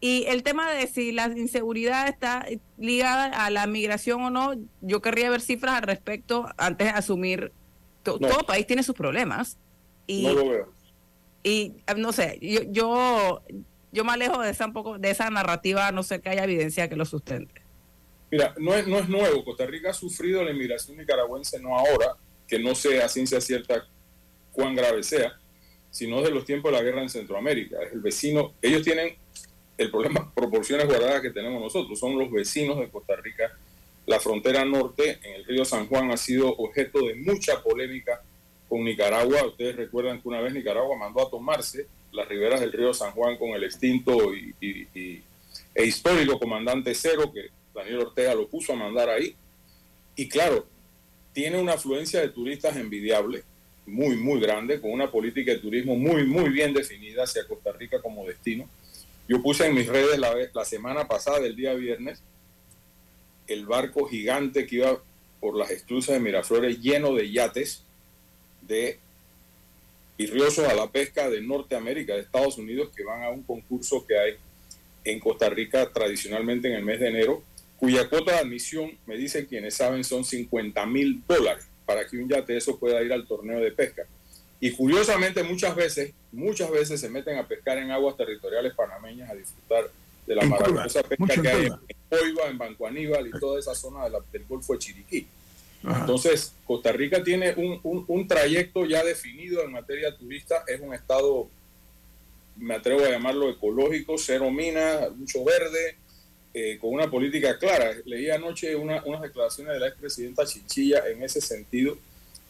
[0.00, 5.02] y el tema de si la inseguridad está ligada a la migración o no, yo
[5.02, 7.52] querría ver cifras al respecto antes de asumir.
[8.02, 9.58] Todo país tiene sus problemas.
[10.06, 10.72] Y, no lo veo.
[11.42, 13.42] Y no sé, yo, yo
[13.92, 16.96] yo me alejo de esa, poco, de esa narrativa, no sé que haya evidencia que
[16.96, 17.62] lo sustente.
[18.30, 19.44] Mira, no es, no es nuevo.
[19.44, 22.14] Costa Rica ha sufrido la inmigración nicaragüense no ahora,
[22.46, 23.86] que no sé a ciencia cierta
[24.52, 25.38] cuán grave sea,
[25.90, 27.78] sino de los tiempos de la guerra en Centroamérica.
[27.82, 29.16] Es el vecino, ellos tienen
[29.78, 33.56] el problema, proporciones guardadas que tenemos nosotros, son los vecinos de Costa Rica.
[34.06, 38.22] La frontera norte en el río San Juan ha sido objeto de mucha polémica
[38.68, 39.46] con Nicaragua.
[39.46, 43.36] Ustedes recuerdan que una vez Nicaragua mandó a tomarse las riberas del río San Juan
[43.36, 44.54] con el extinto y,
[45.74, 49.34] e histórico comandante Cero, que Daniel Ortega lo puso a mandar ahí.
[50.16, 50.66] Y claro,
[51.32, 53.44] tiene una afluencia de turistas envidiable,
[53.86, 58.02] muy, muy grande, con una política de turismo muy, muy bien definida hacia Costa Rica
[58.02, 58.68] como destino.
[59.28, 62.22] Yo puse en mis redes la, la semana pasada, el día viernes,
[63.46, 65.00] el barco gigante que iba
[65.40, 67.84] por las esclusas de Miraflores lleno de yates
[68.62, 68.98] de
[70.18, 74.18] virriosos a la pesca de Norteamérica, de Estados Unidos, que van a un concurso que
[74.18, 74.34] hay
[75.04, 77.42] en Costa Rica tradicionalmente en el mes de enero,
[77.78, 82.28] cuya cuota de admisión, me dicen quienes saben, son 50 mil dólares para que un
[82.28, 84.02] yate eso pueda ir al torneo de pesca.
[84.60, 89.34] Y curiosamente muchas veces, muchas veces se meten a pescar en aguas territoriales panameñas a
[89.34, 89.88] disfrutar
[90.26, 91.72] de la maravillosa pesca que hay en
[92.10, 95.26] Oiva, en Banco Aníbal y toda esa zona del Golfo de Chiriquí.
[95.82, 101.48] Entonces, Costa Rica tiene un, trayecto ya definido en materia turista, es un estado,
[102.56, 105.96] me atrevo a llamarlo ecológico, cero minas, mucho verde,
[106.52, 107.92] eh, con una política clara.
[108.04, 111.96] Leí anoche unas declaraciones de la expresidenta Chichilla en ese sentido,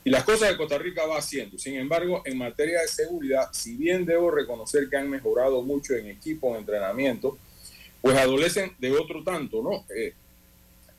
[0.05, 1.59] y las cosas que Costa Rica va haciendo.
[1.59, 6.07] Sin embargo, en materia de seguridad, si bien debo reconocer que han mejorado mucho en
[6.07, 7.37] equipo, en entrenamiento,
[8.01, 9.85] pues adolecen de otro tanto, ¿no?
[9.95, 10.15] Eh,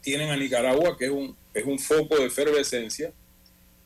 [0.09, 3.13] tienen a Nicaragua, que es un, es un foco de efervescencia,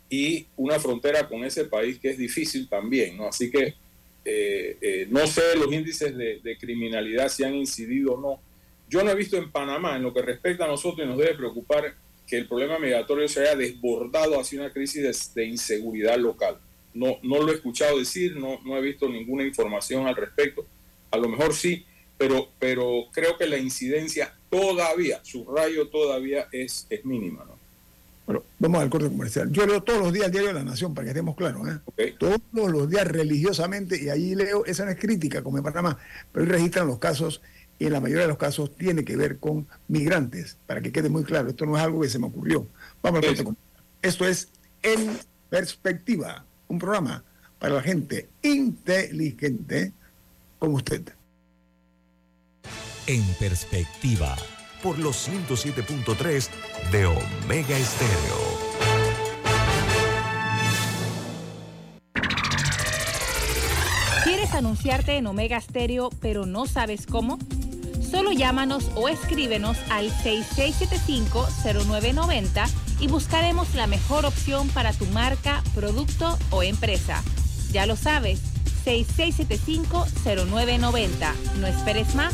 [0.09, 3.27] y una frontera con ese país que es difícil también, ¿no?
[3.27, 3.75] Así que
[4.23, 8.39] eh, eh, no sé los índices de, criminalidad si han incidido o no.
[8.87, 11.35] Yo no he visto en Panamá, en lo que respecta a nosotros, y nos debe
[11.35, 11.93] preocupar
[12.25, 16.57] que el problema migratorio se haya desbordado hacia una crisis de, inseguridad local.
[16.93, 20.65] No, no lo he escuchado decir, no, no he visto ninguna información al respecto.
[21.11, 21.85] A lo mejor sí,
[22.17, 27.43] pero, pero creo que la incidencia todavía, su rayo todavía es, es mínima.
[27.43, 27.57] ¿no?
[28.25, 29.51] Bueno, Vamos al corte comercial.
[29.51, 31.67] Yo leo todos los días el diario de la Nación, para que estemos claros.
[31.97, 32.15] ¿eh?
[32.19, 35.97] Todos los días religiosamente, y allí leo, esa no es crítica como en Panamá,
[36.31, 37.41] pero ahí registran los casos,
[37.79, 41.09] y en la mayoría de los casos tiene que ver con migrantes, para que quede
[41.09, 41.49] muy claro.
[41.49, 42.67] Esto no es algo que se me ocurrió.
[43.01, 43.83] Vamos al corte comercial.
[44.01, 44.49] Esto es
[44.83, 45.17] En
[45.49, 47.23] Perspectiva, un programa
[47.59, 49.93] para la gente inteligente
[50.59, 51.01] como usted.
[53.05, 54.33] En Perspectiva
[54.81, 56.47] por los 107.3
[56.89, 58.63] de Omega Estéreo.
[64.23, 67.39] ¿Quieres anunciarte en Omega Stereo pero no sabes cómo?
[68.09, 72.69] Solo llámanos o escríbenos al 6675-0990
[73.01, 77.21] y buscaremos la mejor opción para tu marca, producto o empresa.
[77.73, 78.39] Ya lo sabes,
[78.85, 81.33] 6675-0990.
[81.59, 82.33] No esperes más.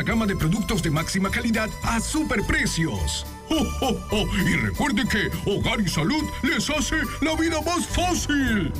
[0.00, 3.26] gama de productos de máxima calidad a superprecios.
[3.50, 8.72] ¡Oh, Y recuerde que Hogar y Salud les hace la vida más fácil.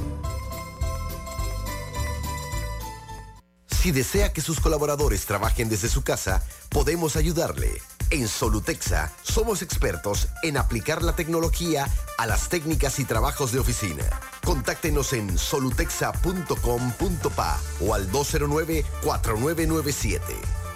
[3.68, 7.82] Si desea que sus colaboradores trabajen desde su casa, podemos ayudarle.
[8.10, 14.04] En Solutexa somos expertos en aplicar la tecnología a las técnicas y trabajos de oficina.
[14.44, 20.61] Contáctenos en solutexa.com.pa o al 209-4997.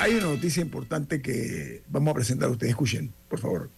[0.00, 2.70] Hay una noticia importante que vamos a presentar a ustedes.
[2.70, 3.70] Escuchen, por favor.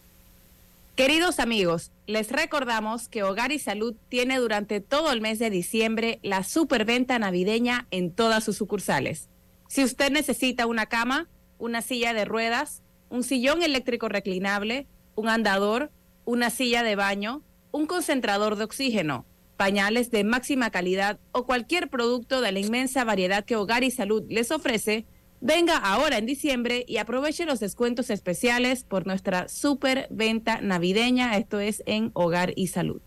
[0.95, 6.19] Queridos amigos, les recordamos que Hogar y Salud tiene durante todo el mes de diciembre
[6.23, 9.29] la superventa navideña en todas sus sucursales.
[9.69, 15.91] Si usted necesita una cama, una silla de ruedas, un sillón eléctrico reclinable, un andador,
[16.25, 19.25] una silla de baño, un concentrador de oxígeno,
[19.57, 24.25] pañales de máxima calidad o cualquier producto de la inmensa variedad que Hogar y Salud
[24.29, 25.07] les ofrece,
[25.40, 31.37] Venga ahora en diciembre y aproveche los descuentos especiales por nuestra super venta navideña.
[31.37, 33.01] Esto es en Hogar y Salud.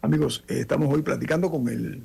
[0.00, 2.02] Amigos, eh, estamos hoy platicando con el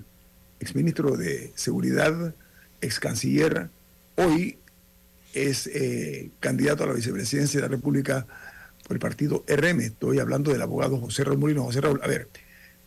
[0.60, 2.36] exministro de Seguridad,
[2.82, 3.70] ex canciller.
[4.16, 4.58] Hoy
[5.34, 8.28] es eh, candidato a la vicepresidencia de la República
[8.86, 9.80] por el partido RM.
[9.80, 11.64] Estoy hablando del abogado José Raúl Molino.
[11.64, 12.28] José Raúl, a ver,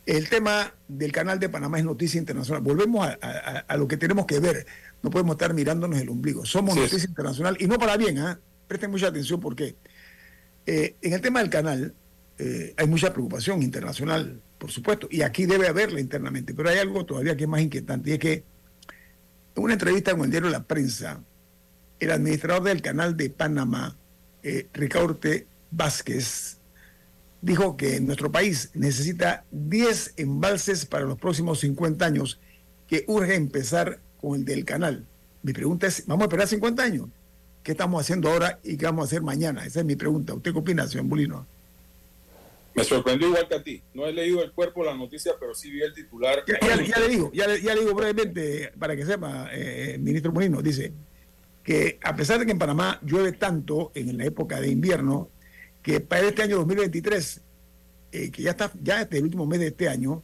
[0.04, 2.62] el tema del canal de Panamá es noticia internacional.
[2.62, 4.66] Volvemos a lo que tenemos que ver
[5.06, 6.44] no podemos estar mirándonos el ombligo.
[6.44, 8.40] Somos noticia internacional y no para bien, ¿ah?
[8.66, 9.76] Presten mucha atención porque
[10.66, 11.94] eh, en el tema del canal
[12.38, 17.06] eh, hay mucha preocupación internacional, por supuesto, y aquí debe haberla internamente, pero hay algo
[17.06, 18.32] todavía que es más inquietante y es que
[19.54, 21.22] en una entrevista con el diario La Prensa,
[22.00, 23.96] el administrador del canal de Panamá,
[24.42, 25.20] eh, Ricardo
[25.70, 26.58] Vázquez,
[27.42, 32.40] dijo que nuestro país necesita 10 embalses para los próximos 50 años,
[32.88, 35.04] que urge empezar con el del canal.
[35.42, 37.08] Mi pregunta es, ¿vamos a esperar 50 años?
[37.62, 39.64] ¿Qué estamos haciendo ahora y qué vamos a hacer mañana?
[39.64, 40.34] Esa es mi pregunta.
[40.34, 41.46] ¿Usted qué opina, señor Bulino?
[42.74, 43.82] Me sorprendió igual que a ti.
[43.94, 46.44] No he leído el cuerpo de la noticia, pero sí vi el titular.
[46.46, 50.92] Ya, le digo, ya, le digo brevemente, para que sepa, eh, ministro Molino, dice
[51.64, 55.30] que a pesar de que en Panamá llueve tanto en la época de invierno,
[55.82, 57.40] que para este año 2023,
[58.12, 60.22] eh, que ya está, ya este el último mes de este año,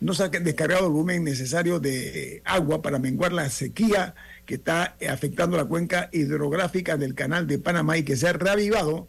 [0.00, 4.96] no se ha descargado el volumen necesario de agua para menguar la sequía que está
[5.08, 9.08] afectando la cuenca hidrográfica del canal de Panamá y que se ha reavivado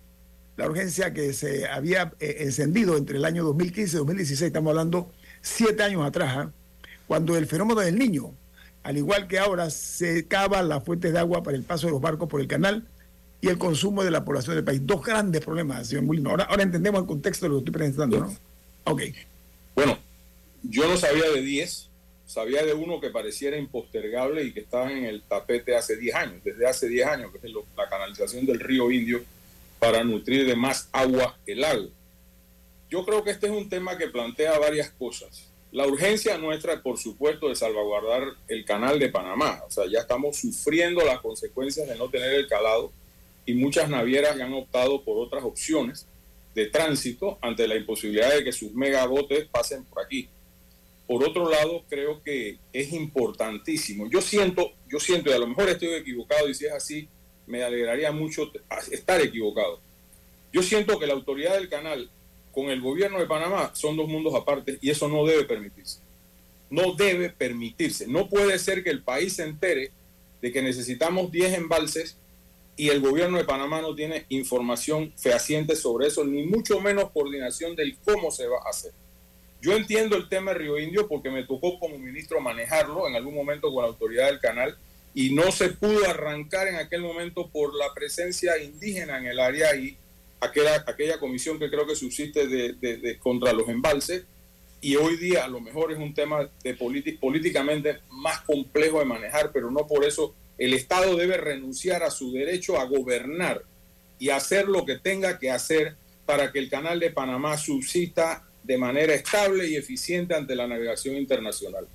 [0.55, 5.11] la urgencia que se había eh, encendido entre el año 2015 y 2016, estamos hablando
[5.41, 6.51] siete años atrás, ¿ah?
[7.05, 8.33] cuando el fenómeno del niño,
[8.81, 12.01] al igual que ahora, se cava las fuentes de agua para el paso de los
[12.01, 12.88] barcos por el canal
[13.39, 14.81] y el consumo de la población del país.
[14.83, 16.31] Dos grandes problemas, señor Molino.
[16.31, 18.35] Ahora, ahora entendemos el contexto de lo que estoy presentando, ¿no?
[18.85, 19.01] Ok.
[19.75, 19.99] Bueno,
[20.70, 21.89] yo no sabía de 10,
[22.26, 26.43] sabía de uno que pareciera impostergable y que estaba en el tapete hace 10 años,
[26.43, 29.24] desde hace 10 años, que es la canalización del río Indio
[29.80, 31.89] para nutrir de más agua el lago.
[32.89, 35.45] Yo creo que este es un tema que plantea varias cosas.
[35.72, 39.61] La urgencia nuestra, por supuesto, de salvaguardar el canal de Panamá.
[39.68, 42.91] O sea, ya estamos sufriendo las consecuencias de no tener el calado
[43.45, 46.05] y muchas navieras han optado por otras opciones
[46.55, 50.30] de tránsito ante la imposibilidad de que sus megabotes pasen por aquí.
[51.07, 54.09] Por otro lado, creo que es importantísimo.
[54.09, 57.07] Yo siento, yo siento, y a lo mejor estoy equivocado, y si es así,
[57.47, 58.51] me alegraría mucho
[58.91, 59.79] estar equivocado.
[60.51, 62.09] Yo siento que la autoridad del canal
[62.51, 65.99] con el gobierno de Panamá son dos mundos aparte y eso no debe permitirse.
[66.69, 68.07] No debe permitirse.
[68.07, 69.91] No puede ser que el país se entere
[70.41, 72.17] de que necesitamos 10 embalses
[72.75, 77.75] y el gobierno de Panamá no tiene información fehaciente sobre eso, ni mucho menos coordinación
[77.75, 78.91] del cómo se va a hacer.
[79.61, 83.33] Yo entiendo el tema de Río Indio porque me tocó como ministro manejarlo en algún
[83.33, 84.77] momento con la autoridad del canal
[85.13, 89.75] y no se pudo arrancar en aquel momento por la presencia indígena en el área
[89.75, 89.97] y
[90.39, 94.25] aquella, aquella comisión que creo que subsiste de, contra los embalses.
[94.79, 99.51] Y hoy día a lo mejor es un tema de políticamente más complejo de manejar,
[99.51, 103.63] pero no por eso el Estado debe renunciar a su derecho a gobernar
[104.19, 105.95] y hacer lo que tenga que hacer
[106.27, 111.15] para que el canal de Panamá subsista de manera estable y eficiente ante la navegación
[111.15, 111.88] internacional.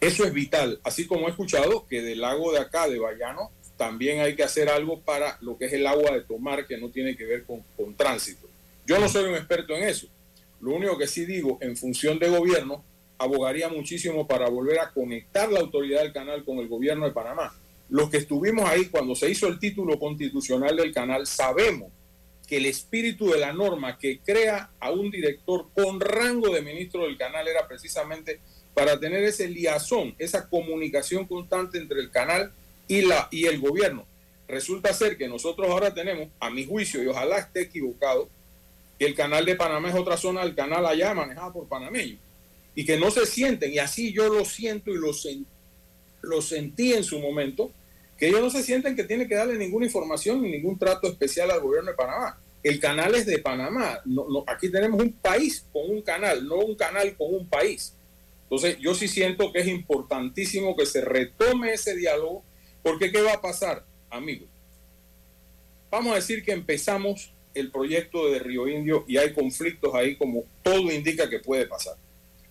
[0.00, 4.20] Eso es vital, así como he escuchado que del lago de acá, de Bayano, también
[4.20, 7.16] hay que hacer algo para lo que es el agua de tomar que no tiene
[7.16, 8.48] que ver con, con tránsito.
[8.86, 10.06] Yo no soy un experto en eso.
[10.60, 12.82] Lo único que sí digo, en función de gobierno,
[13.18, 17.54] abogaría muchísimo para volver a conectar la autoridad del canal con el gobierno de Panamá.
[17.90, 21.92] Los que estuvimos ahí cuando se hizo el título constitucional del canal sabemos
[22.46, 27.04] que el espíritu de la norma que crea a un director con rango de ministro
[27.04, 28.40] del canal era precisamente
[28.74, 32.52] para tener ese liazón, esa comunicación constante entre el canal
[32.88, 34.04] y, la, y el gobierno.
[34.48, 38.28] Resulta ser que nosotros ahora tenemos, a mi juicio, y ojalá esté equivocado,
[38.98, 42.18] que el canal de Panamá es otra zona del canal allá manejada por panameños
[42.74, 45.12] y que no se sienten, y así yo lo siento y lo,
[46.22, 47.72] lo sentí en su momento,
[48.18, 51.50] que ellos no se sienten que tienen que darle ninguna información ni ningún trato especial
[51.50, 52.38] al gobierno de Panamá.
[52.62, 54.00] El canal es de Panamá.
[54.04, 57.94] No, no, aquí tenemos un país con un canal, no un canal con un país.
[58.44, 62.44] Entonces, yo sí siento que es importantísimo que se retome ese diálogo
[62.82, 64.48] porque ¿qué va a pasar, amigos?
[65.90, 70.44] Vamos a decir que empezamos el proyecto de Río Indio y hay conflictos ahí como
[70.62, 71.94] todo indica que puede pasar.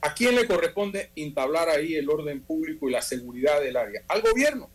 [0.02, 4.04] ¿A quién le corresponde entablar ahí el orden público y la seguridad del área?
[4.08, 4.70] Al gobierno,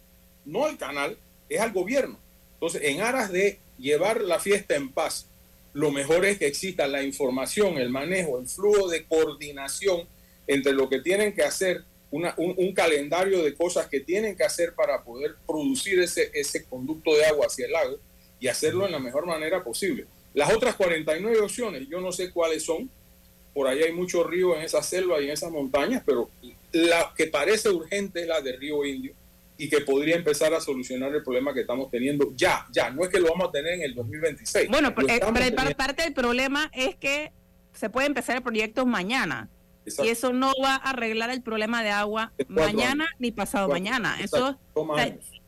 [0.49, 1.17] no al canal,
[1.49, 2.19] es al gobierno.
[2.55, 5.27] Entonces, en aras de llevar la fiesta en paz,
[5.75, 10.09] lo mejor es que exista la información, el manejo, el flujo de coordinación
[10.47, 15.05] entre lo que tienen que hacer un, calendario de cosas que tienen que hacer para
[15.05, 17.99] poder producir ese, conducto de agua hacia el lago
[18.41, 20.07] y hacerlo en la mejor manera posible.
[20.33, 22.91] Las otras 49 opciones, yo no sé cuáles son,
[23.53, 26.31] por ahí hay mucho río en esa selva y en esas montañas, pero
[26.73, 29.13] la que parece urgente es la de Río Indio
[29.61, 33.09] y que podría empezar a solucionar el problema que estamos teniendo ya, ya, no es
[33.09, 34.69] que lo vamos a tener en el 2026.
[34.71, 37.33] Bueno, eh, pero parte del problema es que
[37.73, 39.51] se puede empezar el proyecto mañana.
[40.05, 44.21] Y eso no va a arreglar el problema de agua mañana ni pasado mañana.
[44.21, 44.59] Eso,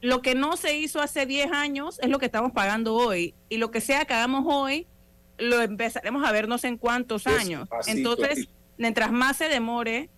[0.00, 3.34] lo que no se hizo hace 10 años es lo que estamos pagando hoy.
[3.48, 4.86] Y lo que sea que hagamos hoy,
[5.38, 7.68] lo empezaremos a ver no sé en cuántos años.
[7.86, 8.48] Entonces,
[8.78, 10.08] mientras más se demore,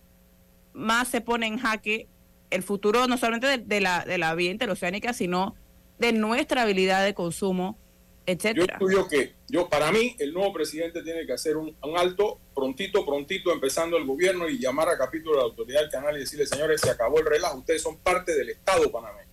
[0.71, 2.07] más se pone en jaque
[2.53, 5.55] el futuro no solamente de, la, de la vía interoceánica, sino
[5.99, 7.77] de nuestra habilidad de consumo
[8.25, 13.05] yo estudio que, yo, para mí, el nuevo presidente tiene que hacer un, alto, prontito,
[13.05, 16.45] prontito, empezando el gobierno y llamar a capítulo de la autoridad del canal y decirle,
[16.45, 19.27] señores, se acabó el relajo, ustedes son parte del Estado panameño.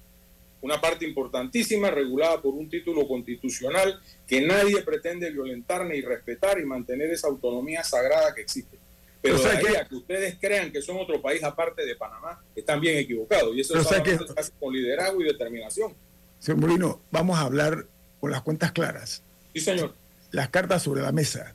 [0.63, 6.65] Una parte importantísima, regulada por un título constitucional que nadie pretende violentar ni respetar y
[6.65, 8.77] mantener esa autonomía sagrada que existe.
[9.23, 13.55] Pero que, que ustedes crean que son otro país aparte de Panamá, están bien equivocados.
[13.55, 14.19] Y eso es que,
[14.59, 15.95] con liderazgo y determinación.
[16.39, 17.87] Señor Molino, vamos a hablar
[18.19, 19.23] con las cuentas claras.
[19.55, 19.95] Sí, señor.
[20.31, 21.55] Las cartas sobre la mesa.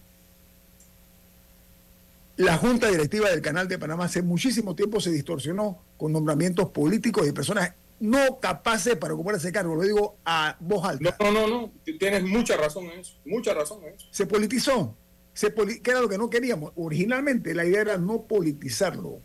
[2.38, 7.28] La Junta Directiva del Canal de Panamá hace muchísimo tiempo se distorsionó con nombramientos políticos
[7.28, 9.76] y personas no capaces para ocupar ese cargo.
[9.76, 11.16] Lo digo a voz alta.
[11.20, 13.14] No, no, no, Tienes mucha razón en eso.
[13.26, 14.08] Mucha razón en eso.
[14.12, 14.96] Se politizó.
[15.36, 16.72] Se que era lo que no queríamos.
[16.76, 19.20] Originalmente la idea era no politizarlo.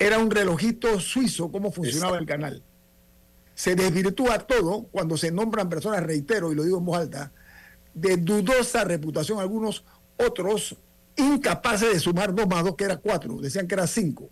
[0.00, 2.64] Era un relojito suizo cómo funcionaba el canal
[3.54, 7.32] se desvirtúa todo cuando se nombran personas, reitero y lo digo en voz alta,
[7.94, 9.84] de dudosa reputación, algunos
[10.16, 10.76] otros
[11.16, 14.30] incapaces de sumar dos más dos, que era cuatro, decían que era cinco.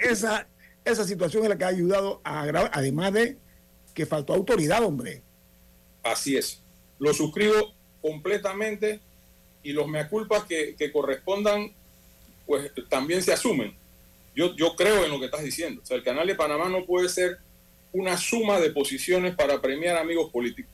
[0.00, 0.48] esa,
[0.84, 3.38] esa, situación es la que ha ayudado a agravar, además de
[3.94, 5.22] que faltó autoridad, hombre.
[6.02, 6.62] Así es.
[6.98, 9.00] Lo suscribo completamente
[9.62, 11.72] y los mea culpas que, que correspondan,
[12.46, 13.74] pues también se asumen.
[14.34, 15.82] Yo, yo creo en lo que estás diciendo.
[15.82, 17.38] O sea, el canal de Panamá no puede ser
[17.92, 20.72] una suma de posiciones para premiar amigos políticos.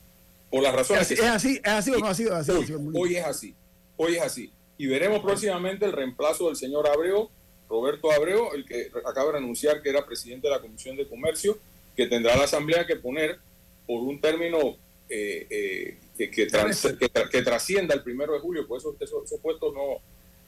[0.50, 2.52] Por las razones es, así, es así o no ha sido así.
[2.94, 3.54] Hoy, es así.
[3.96, 4.50] Hoy es así.
[4.78, 7.28] Y veremos próximamente el reemplazo del señor Abreu,
[7.68, 11.58] Roberto Abreu, el que acaba de anunciar que era presidente de la Comisión de Comercio,
[11.96, 13.38] que tendrá la Asamblea que poner
[13.86, 14.76] por un término
[15.10, 20.00] eh, eh, que, que, trascienda el primero de julio, pues esos, esos, puestos no,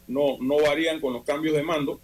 [0.08, 2.00] no, no varían con los cambios de mando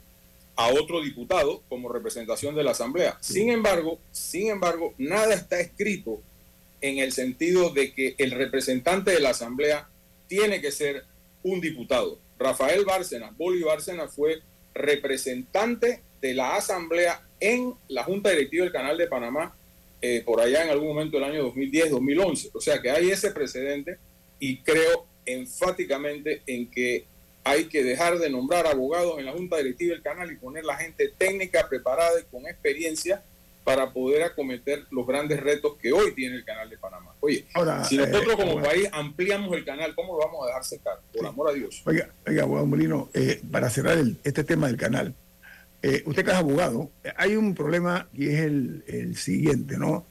[0.54, 3.18] a otro diputado como representación de la Asamblea.
[3.20, 6.22] Sin embargo, sin embargo, nada está escrito
[6.80, 9.88] en el sentido de que el representante de la Asamblea
[10.28, 11.04] tiene que ser
[11.42, 12.18] un diputado.
[12.38, 14.42] Rafael Bárcena, Boli Bárcena fue
[14.74, 19.54] representante de la Asamblea en la Junta Directiva del Canal de Panamá
[20.08, 22.50] eh, por allá en algún momento del año 2010-2011.
[22.54, 23.98] O sea que hay ese precedente
[24.38, 27.06] y creo enfáticamente en que
[27.42, 30.76] hay que dejar de nombrar abogados en la Junta Directiva del Canal y poner la
[30.76, 33.24] gente técnica, preparada y con experiencia
[33.64, 37.12] para poder acometer los grandes retos que hoy tiene el Canal de Panamá.
[37.18, 37.44] Oye,
[37.88, 41.00] si nosotros eh, como país ampliamos el canal, ¿cómo lo vamos a dejar secar?
[41.12, 41.82] Por amor a Dios.
[41.84, 45.14] Oiga, oiga abogado Molino, eh, para cerrar este tema del canal,
[45.82, 50.06] eh, usted que es abogado, hay un problema y es el, siguiente, ¿no?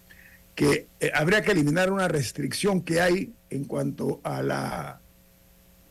[0.55, 5.01] Que habría que eliminar una restricción que hay en cuanto a la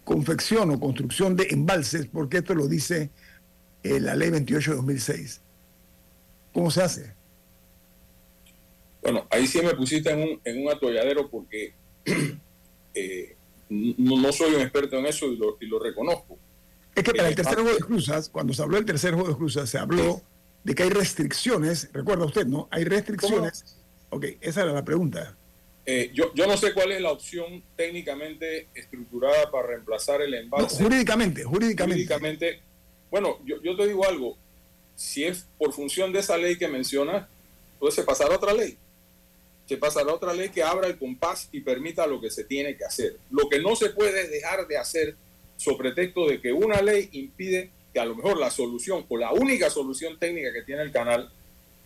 [0.05, 3.11] confección o construcción de embalses, porque esto lo dice
[3.83, 5.41] eh, la ley 28 de 2006.
[6.53, 7.14] ¿Cómo se hace?
[9.03, 11.75] Bueno, ahí sí me pusiste en un, atolladero porque
[12.95, 13.37] eh,
[13.68, 16.39] no, soy un experto en eso y lo, y lo reconozco.
[16.95, 19.28] Es que para el eh, tercer juego de cruzas, cuando se habló del tercer juego
[19.28, 20.22] de cruzas, se habló
[20.62, 22.68] de que hay restricciones, recuerda usted, ¿no?
[22.70, 23.76] Hay restricciones.
[24.11, 25.36] Ok, esa era la pregunta.
[25.86, 30.82] Eh, yo, yo no sé cuál es la opción técnicamente estructurada para reemplazar el embalse.
[30.82, 32.05] jurídicamente, jurídicamente.
[32.05, 32.61] Jurídicamente,
[33.11, 34.36] bueno, yo, yo, te digo algo,
[34.97, 37.28] si es por función de esa ley que mencionas,
[37.78, 38.78] pues se pasará otra ley.
[39.66, 42.84] Se pasará otra ley que abra el compás y permita lo que se tiene que
[42.84, 43.18] hacer.
[43.30, 45.16] Lo que no se puede es dejar de hacer
[45.57, 49.32] sobre pretexto de que una ley impide que a lo mejor la solución o la
[49.32, 51.30] única solución técnica que tiene el canal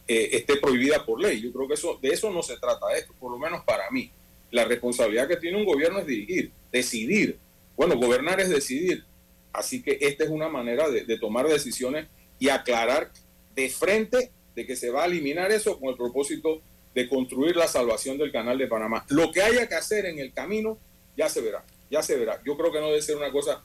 [0.06, 1.40] eh, esté prohibida por ley.
[1.40, 4.10] Yo creo que eso de eso no se trata esto, por lo menos para mí.
[4.50, 7.38] La responsabilidad que tiene un gobierno es dirigir, decidir.
[7.76, 9.04] Bueno, gobernar es decidir.
[9.52, 12.06] Así que esta es una manera de tomar decisiones
[12.38, 13.10] y aclarar
[13.54, 16.60] de frente de que se va a eliminar eso con el propósito
[16.94, 19.04] de construir la salvación del canal de Panamá.
[19.08, 20.78] Lo que haya que hacer en el camino
[21.16, 22.40] ya se verá, ya se verá.
[22.44, 23.62] Yo creo que no debe ser una cosa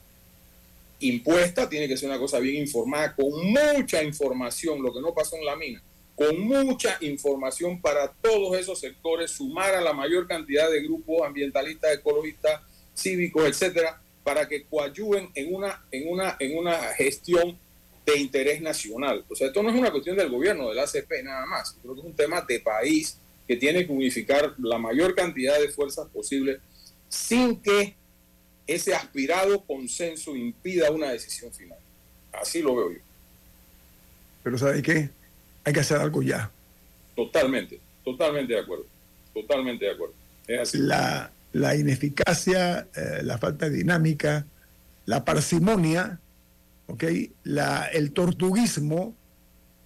[1.00, 5.36] impuesta, tiene que ser una cosa bien informada, con mucha información, lo que no pasó
[5.36, 5.82] en la mina
[6.16, 11.96] con mucha información para todos esos sectores, sumar a la mayor cantidad de grupos ambientalistas,
[11.96, 12.62] ecologistas,
[12.96, 17.58] cívicos, etcétera, para que coadyuven en una, en una, en una gestión
[18.06, 19.26] de interés nacional.
[19.30, 21.76] O sea, esto no es una cuestión del gobierno, del ACP nada más.
[21.82, 23.18] Creo que es un tema de país
[23.48, 26.60] que tiene que unificar la mayor cantidad de fuerzas posible
[27.10, 27.96] sin que
[28.68, 31.80] ese aspirado consenso impida una decisión final.
[32.32, 33.00] Así lo veo yo.
[34.44, 35.10] Pero ¿sabe qué?
[35.64, 36.52] hay que hacer algo ya.
[37.16, 38.86] Totalmente, totalmente de acuerdo,
[39.34, 40.14] totalmente de acuerdo.
[40.74, 44.46] La, la ineficacia, eh, la falta de dinámica,
[45.06, 46.20] la parsimonia,
[46.88, 47.32] ¿okay?
[47.44, 49.16] la, el tortuguismo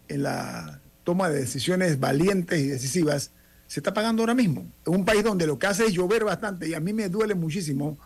[0.08, 3.32] en la toma de decisiones valientes y decisivas
[3.68, 4.66] se está pagando ahora mismo.
[4.86, 7.36] En un país donde lo que hace es llover bastante y a mí me duele
[7.36, 7.98] muchísimo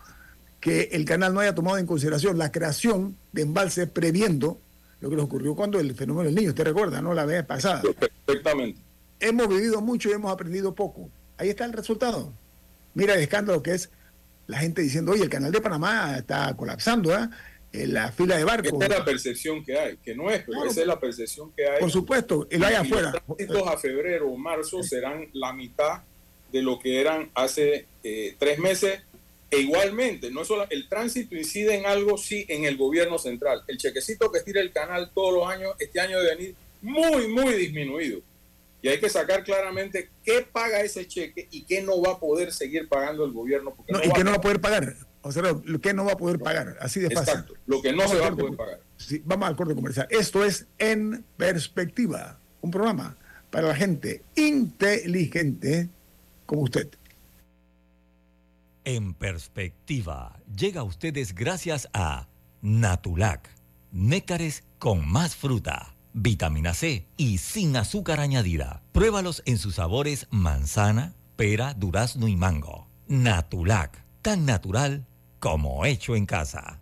[0.62, 4.60] que el canal no haya tomado en consideración la creación de embalses previendo
[5.00, 7.12] lo que nos ocurrió cuando el fenómeno del niño, usted recuerda, ¿no?
[7.12, 7.82] La vez pasada.
[8.24, 8.80] Perfectamente.
[9.18, 11.10] Hemos vivido mucho y hemos aprendido poco.
[11.36, 12.32] Ahí está el resultado.
[12.94, 13.90] Mira el escándalo que es
[14.46, 17.28] la gente diciendo, oye, el canal de Panamá está colapsando, ¿eh?
[17.72, 18.72] En la fila de barcos.
[18.74, 21.66] Esa es la percepción que hay, que no es, pero esa es la percepción que
[21.66, 21.80] hay.
[21.80, 23.12] Por supuesto, el hay afuera.
[23.48, 26.02] Los a febrero o marzo serán la mitad
[26.52, 29.00] de lo que eran hace eh, tres meses
[29.52, 33.62] e igualmente, no solo el tránsito incide en algo, sí, en el gobierno central.
[33.68, 37.52] El chequecito que tira el canal todos los años, este año debe venir muy, muy
[37.52, 38.20] disminuido.
[38.80, 42.50] Y hay que sacar claramente qué paga ese cheque y qué no va a poder
[42.50, 43.76] seguir pagando el gobierno.
[43.88, 44.96] no, y qué no va a poder pagar.
[45.20, 47.34] O sea, lo que no va a poder pagar, así de fácil.
[47.34, 48.80] Exacto, lo que no se va a poder pagar.
[49.24, 50.08] vamos al corte comercial.
[50.08, 53.18] Esto es En Perspectiva, un programa
[53.50, 55.90] para la gente inteligente
[56.46, 56.88] como usted.
[58.84, 62.26] En perspectiva, llega a ustedes gracias a
[62.62, 63.48] Natulac,
[63.92, 65.94] nécares con más fruta.
[66.14, 68.82] vitamina C y sin azúcar añadida.
[68.92, 72.88] Pruébalos en sus sabores manzana, pera, durazno y mango.
[73.06, 75.06] Natulac, tan natural
[75.38, 76.81] como hecho en casa.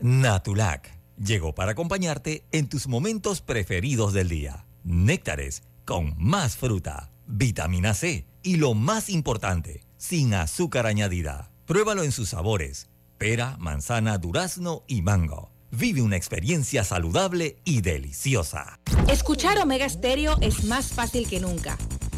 [0.00, 4.66] Natulac llegó para acompañarte en tus momentos preferidos del día.
[4.84, 11.50] Néctares con más fruta, vitamina C y lo más importante, sin azúcar añadida.
[11.66, 12.88] Pruébalo en sus sabores:
[13.18, 15.50] pera, manzana, durazno y mango.
[15.70, 18.78] Vive una experiencia saludable y deliciosa.
[19.08, 21.76] Escuchar Omega Stereo es más fácil que nunca.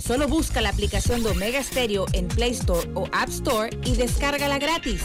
[0.08, 4.58] Solo busca la aplicación de Omega Stereo en Play Store o App Store y descárgala
[4.58, 5.02] gratis.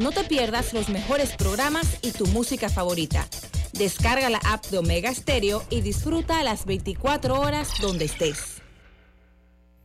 [0.00, 3.28] No te pierdas los mejores programas y tu música favorita.
[3.74, 8.60] Descarga la app de Omega Stereo y disfruta las 24 horas donde estés.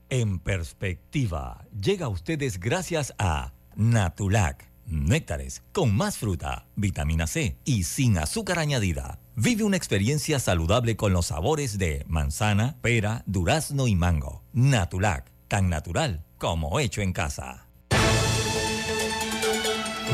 [0.10, 7.84] En perspectiva, llega a ustedes gracias a Natulac néctares con más fruta, vitamina C y
[7.84, 9.20] sin azúcar añadida.
[9.38, 14.44] Vive una experiencia saludable con los sabores de manzana, pera, durazno y mango.
[14.54, 17.68] Natulac, tan natural como hecho en casa.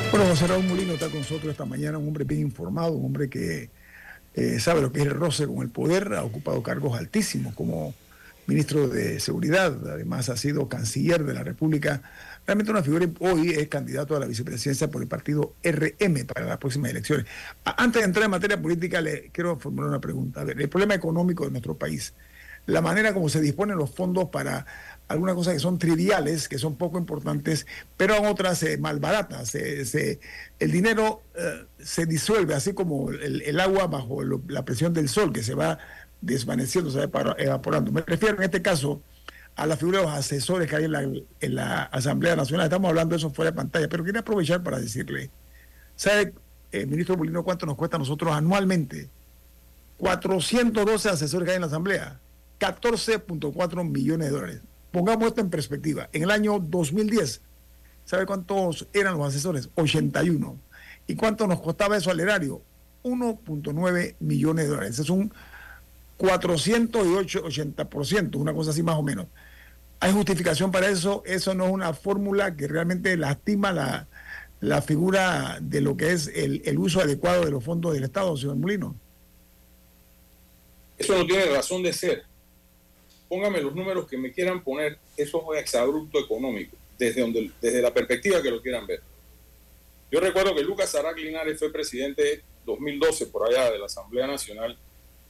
[0.10, 3.30] Bueno, José Raúl Molino está con nosotros esta mañana, un hombre bien informado, un hombre
[3.30, 3.70] que
[4.34, 7.94] eh, sabe lo que es el roce con el poder, ha ocupado cargos altísimos como
[8.48, 12.02] ministro de Seguridad, además ha sido canciller de la República
[12.52, 16.58] Realmente una figura hoy es candidato a la vicepresidencia por el partido RM para las
[16.58, 17.26] próximas elecciones.
[17.64, 20.42] Antes de entrar en materia política, le quiero formular una pregunta.
[20.42, 22.14] A el problema económico de nuestro país,
[22.66, 24.66] la manera como se disponen los fondos para
[25.08, 29.48] algunas cosas que son triviales, que son poco importantes, pero en otras eh, malbaratas.
[29.48, 30.20] Se,
[30.60, 35.42] el dinero eh, se disuelve, así como el, agua bajo la presión del sol, que
[35.42, 35.78] se va
[36.20, 37.94] desvaneciendo, se va evaporando.
[37.94, 39.02] Me refiero en este caso
[39.62, 42.66] a la figura de los asesores que hay en la, Asamblea Nacional.
[42.66, 45.30] Estamos hablando de eso fuera de pantalla, pero quería aprovechar para decirle,
[45.96, 46.34] ¿sabe,
[46.72, 49.08] eh, ministro Bolino, cuánto nos cuesta a nosotros anualmente?
[49.98, 52.20] 412 asesores que hay en la Asamblea,
[52.60, 54.62] 14.4 millones de dólares.
[54.90, 56.10] Pongamos esto en perspectiva.
[56.12, 57.42] En el año 2010,
[58.04, 59.70] ¿sabe cuántos eran los asesores?
[59.76, 60.58] 81.
[61.06, 62.64] ¿Y cuánto nos costaba eso al erario?
[63.04, 64.98] 1.9 millones de dólares.
[64.98, 65.32] Es un
[66.18, 69.28] 408, 80%, una cosa así más o menos.
[70.02, 71.22] ¿Hay justificación para eso?
[71.28, 74.08] Eso no es una fórmula que realmente lastima la,
[74.60, 78.36] la figura de lo que es el, el, uso adecuado de los fondos del Estado,
[78.36, 78.96] señor Molino.
[80.98, 82.24] Eso no tiene razón de ser.
[83.30, 87.94] Póngame los números que me quieran poner, eso es exabrupto económico, desde, donde, desde la
[87.94, 89.02] perspectiva que lo quieran ver.
[90.12, 94.76] Yo recuerdo que Lucas Arac Linares fue presidente 2012 por allá de la Asamblea Nacional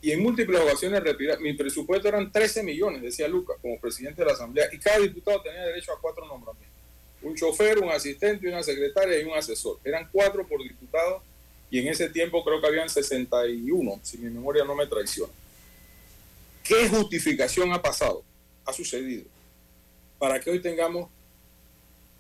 [0.02, 1.40] y en múltiples ocasiones retirar.
[1.40, 5.42] Mi presupuesto eran 13 millones, decía Lucas, como presidente de la Asamblea, y cada diputado
[5.42, 6.72] tenía derecho a cuatro nombramientos.
[7.22, 9.80] Un chofer, un asistente, una secretaria y un asesor.
[9.84, 11.22] Eran cuatro por diputado
[11.70, 15.32] y en ese tiempo creo que habían 61, si mi memoria no me traiciona.
[16.64, 18.24] ¿Qué justificación ha pasado?
[18.66, 19.26] Ha sucedido
[20.18, 21.10] para que hoy tengamos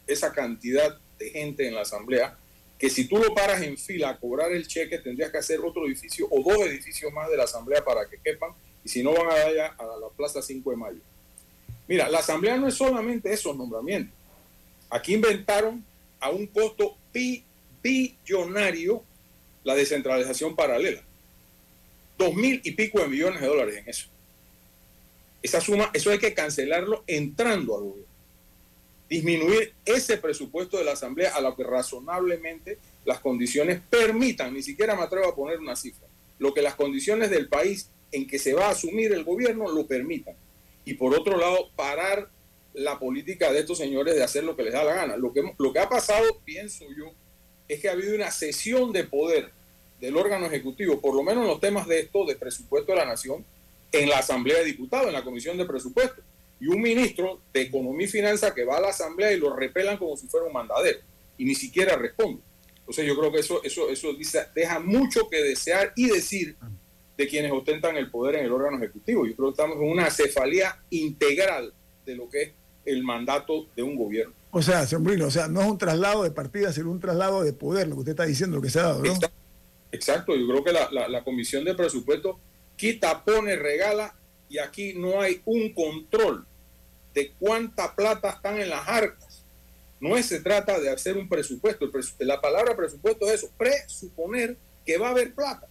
[0.07, 2.38] esa cantidad de gente en la Asamblea
[2.82, 5.86] que si tú lo paras en fila a cobrar el cheque, tendrías que hacer otro
[5.86, 8.53] edificio o dos edificios más de la Asamblea para que quepan,
[8.84, 10.99] y si no van a allá a la Plaza 5 de Mayo.
[11.88, 14.15] Mira, la Asamblea no es solamente esos nombramientos.
[14.89, 15.86] Aquí inventaron
[16.19, 16.97] a un costo
[17.84, 19.03] billonario
[19.63, 21.03] la descentralización paralela.
[22.17, 24.07] Dos mil y pico de millones de dólares en eso.
[25.43, 28.11] Esa suma, eso hay que cancelarlo entrando al gobierno
[29.12, 34.95] disminuir ese presupuesto de la Asamblea a lo que razonablemente las condiciones permitan, ni siquiera
[34.95, 36.07] me atrevo a poner una cifra,
[36.39, 39.86] lo que las condiciones del país en que se va a asumir el gobierno lo
[39.86, 40.34] permitan.
[40.86, 42.30] Y por otro lado, parar
[42.74, 45.18] la política de estos señores de hacer lo que les da la gana.
[45.18, 47.12] Lo que, lo que ha pasado, pienso yo,
[47.68, 49.51] es que ha habido una cesión de poder
[49.99, 53.05] del órgano ejecutivo, por lo menos en los temas de esto, de presupuesto de la
[53.05, 53.43] nación,
[53.91, 56.24] en la Asamblea de Diputados, en la Comisión de Presupuestos
[56.62, 59.97] y un ministro de Economía y Finanzas que va a la Asamblea y lo repelan
[59.97, 60.99] como si fuera un mandadero
[61.36, 62.39] y ni siquiera responde.
[62.78, 64.09] Entonces yo creo que eso, eso, eso
[64.53, 66.55] deja mucho que desear y decir
[67.18, 69.26] de quienes ostentan el poder en el órgano ejecutivo.
[69.26, 71.74] Yo creo que estamos en una cefalía integral
[72.05, 72.51] de lo que es
[72.86, 74.36] el mandato de un gobierno.
[74.51, 77.43] O sea, señor Brino, o sea, no es un traslado de partida, sino un traslado
[77.43, 79.14] de poder, lo que usted está diciendo, lo que se ha dado, ¿no?
[79.91, 82.39] Exacto, yo creo que la, la, la Comisión de Presupuesto
[82.76, 84.14] quita, pone, regala
[84.47, 86.45] y aquí no hay un control
[87.14, 89.43] de cuánta plata están en las arcas.
[89.99, 91.89] No se trata de hacer un presupuesto.
[92.20, 95.68] la palabra presupuesto es eso, presuponer que va a haber plata.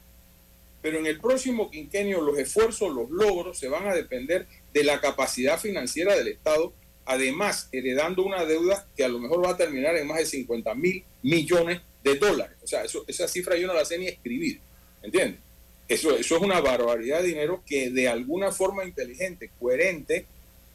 [0.82, 5.00] Pero en el próximo quinquenio los esfuerzos, los logros se van a depender de la
[5.00, 6.72] capacidad financiera del Estado,
[7.04, 10.74] además heredando una deuda que a lo mejor va a terminar en más de 50
[10.74, 12.56] mil millones de dólares.
[12.62, 14.60] O sea, esa cifra yo no la sé ni escribir,
[15.02, 15.40] ¿entiendes?
[15.88, 20.24] Eso, eso es una barbaridad de dinero que de alguna forma inteligente, coherente,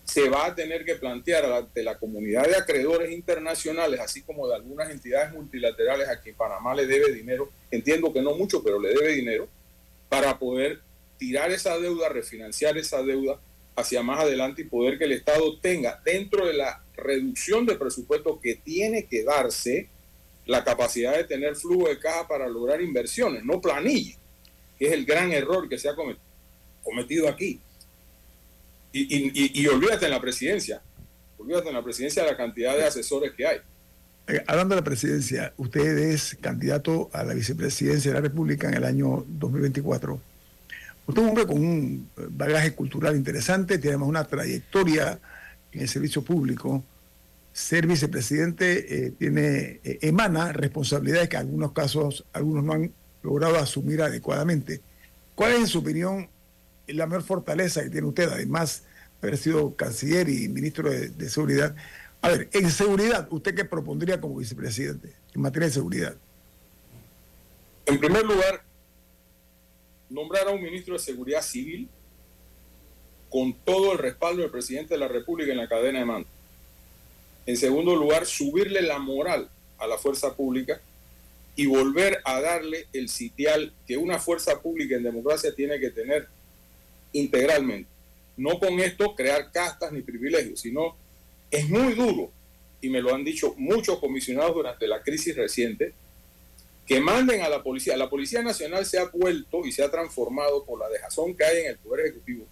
[0.06, 4.56] se va a tener que plantear ante la comunidad de acreedores internacionales, así como de
[4.56, 8.90] algunas entidades multilaterales a quien Panamá le debe dinero, entiendo que no mucho, pero le
[8.90, 9.50] debe dinero,
[10.08, 10.80] para poder
[11.18, 13.40] tirar esa deuda, refinanciar esa deuda
[13.76, 18.40] hacia más adelante y poder que el Estado tenga dentro de la reducción de presupuesto
[18.40, 19.90] que tiene que darse
[20.46, 24.16] la capacidad de tener flujo de caja para lograr inversiones, no planilla,
[24.78, 25.96] que es el gran error que se ha
[26.84, 27.60] cometido aquí.
[28.98, 30.82] Y, y, olvídate en la presidencia,
[31.38, 33.58] olvídate en la presidencia de la cantidad de asesores que hay.
[34.28, 38.76] Eh, hablando de la presidencia, usted es candidato a la vicepresidencia de la República en
[38.76, 40.18] el año 2024.
[41.08, 45.20] Usted es un hombre con un bagaje cultural interesante, tiene además una trayectoria
[45.74, 46.82] en el servicio público.
[47.52, 52.94] Ser vicepresidente eh, tiene, eh, emana responsabilidades que en algunos casos algunos no han
[53.24, 54.80] logrado asumir adecuadamente.
[55.36, 56.30] ¿Cuál es, en su opinión,
[56.88, 58.84] la mayor fortaleza que tiene usted, además
[59.22, 61.76] de haber sido canciller y ministro de, Seguridad.
[62.22, 66.16] A ver, en seguridad, ¿usted qué propondría como vicepresidente en materia de seguridad?
[67.86, 68.64] En primer lugar,
[70.10, 71.88] nombrar a un ministro de Seguridad Civil
[73.30, 76.28] con todo el respaldo del presidente de la República en la cadena de mando.
[77.46, 80.82] En segundo lugar, subirle la moral a la fuerza pública
[81.56, 86.28] y volver a darle el sitial que una fuerza pública en democracia tiene que tener
[87.20, 87.90] integralmente.
[88.38, 90.96] No con esto crear castas ni privilegios, sino
[91.50, 92.32] es muy duro,
[92.82, 95.94] y me lo han dicho muchos comisionados durante la crisis reciente,
[96.86, 97.98] que manden a la policía.
[97.98, 101.62] La Policía Nacional se ha vuelto y se ha transformado por la dejazón que hay
[101.62, 102.46] en el Poder Ejecutivo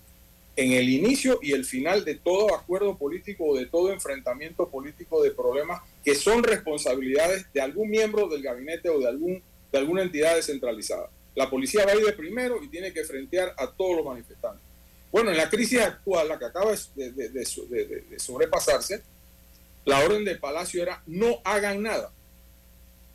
[0.56, 5.24] en el inicio y el final de todo acuerdo político o de todo enfrentamiento político
[5.24, 9.42] de problemas que son responsabilidades de algún miembro del gabinete o de, algún,
[9.72, 11.10] de alguna entidad descentralizada.
[11.36, 14.62] La policía va a ir de primero y tiene que frentear a todos los manifestantes.
[15.12, 17.46] Bueno, en la crisis actual, la que acaba de,
[18.18, 19.02] sobrepasarse,
[19.86, 22.12] la orden de Palacio era no hagan nada.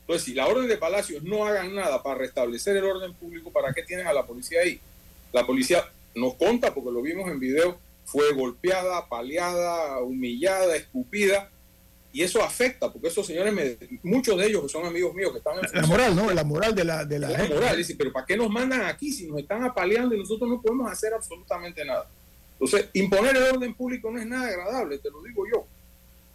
[0.03, 3.73] Entonces, si la orden de Palacio no hagan nada para restablecer el orden público, ¿para
[3.73, 4.81] qué tienen a la policía ahí?
[5.33, 11.51] La policía nos conta, porque lo vimos en video, fue golpeada, paliada, humillada, escupida
[12.19, 15.55] y eso afecta, porque esos señores, muchos de ellos que son amigos míos que están
[15.57, 15.81] en...
[15.81, 16.29] La moral, ¿no?
[16.33, 17.05] La moral de la...
[17.05, 20.19] De la, moral, dice, pero ¿para qué nos mandan aquí si nos están apaleando y
[20.19, 22.11] nosotros no podemos hacer absolutamente nada?
[22.55, 25.65] Entonces, imponer el orden público no es nada agradable, te lo digo yo.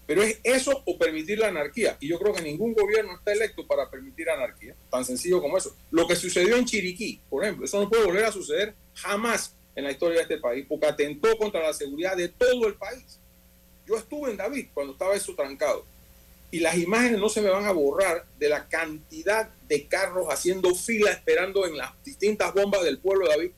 [0.07, 1.97] Pero es eso o permitir la anarquía.
[1.99, 4.77] Y yo creo que ningún gobierno está electo para permitir anarquía.
[4.89, 5.75] Tan sencillo como eso.
[5.91, 9.83] Lo que sucedió en Chiriquí, por ejemplo, eso no puede volver a suceder jamás en
[9.83, 13.19] la historia de este país, porque atentó contra la seguridad de todo el país.
[13.87, 15.85] Yo estuve en David cuando estaba eso trancado.
[16.51, 20.75] Y las imágenes no se me van a borrar de la cantidad de carros haciendo
[20.75, 23.51] fila esperando en las distintas bombas del pueblo de David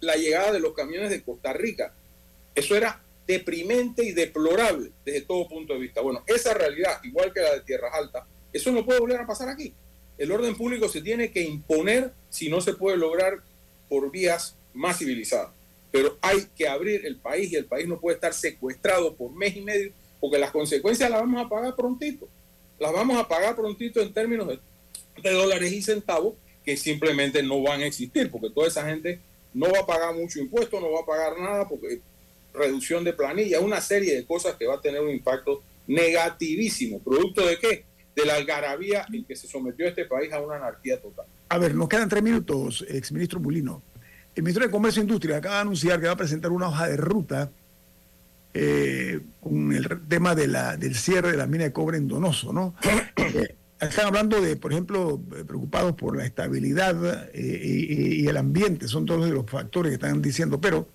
[0.00, 1.92] la llegada de los camiones de Costa Rica.
[2.54, 6.00] Eso era deprimente y deplorable desde todo punto de vista.
[6.00, 9.48] Bueno, esa realidad, igual que la de Tierras Altas, eso no puede volver a pasar
[9.48, 9.74] aquí.
[10.16, 13.42] El orden público se tiene que imponer si no se puede lograr
[13.88, 15.57] por vías más civilizadas
[15.90, 19.56] pero hay que abrir el país y el país no puede estar secuestrado por mes
[19.56, 22.28] y medio porque las consecuencias las vamos a pagar prontito.
[22.78, 26.34] Las vamos a pagar prontito en términos de, dólares y centavos
[26.64, 29.20] que simplemente no van a existir porque toda esa gente
[29.54, 32.00] no va a pagar mucho impuesto, no va a pagar nada porque
[32.54, 37.00] reducción de planilla, una serie de cosas que va a tener un impacto negativísimo.
[37.00, 37.84] ¿Producto de qué?
[38.14, 41.26] De la algarabía en que se sometió este país a una anarquía total.
[41.48, 43.82] A ver, nos quedan tres minutos, exministro Mulino.
[44.38, 46.86] El ministro de Comercio e Industria acaba de anunciar que va a presentar una hoja
[46.86, 47.50] de ruta
[48.54, 52.52] eh, con el tema de la, del cierre de la mina de cobre en Donoso,
[52.52, 52.76] ¿no?
[53.16, 59.06] Eh, están hablando de, por ejemplo, eh, preocupados por la estabilidad y, el ambiente, son
[59.06, 60.88] todos los factores que están diciendo, pero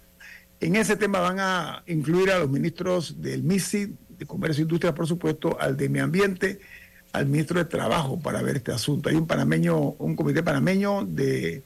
[0.62, 4.96] en ese tema van a incluir a los ministros del MISI, de Comercio e Industria,
[4.96, 6.60] por supuesto, al de Medio Ambiente,
[7.12, 9.10] al ministro de Trabajo para ver este asunto.
[9.10, 11.64] Hay un panameño, un comité panameño de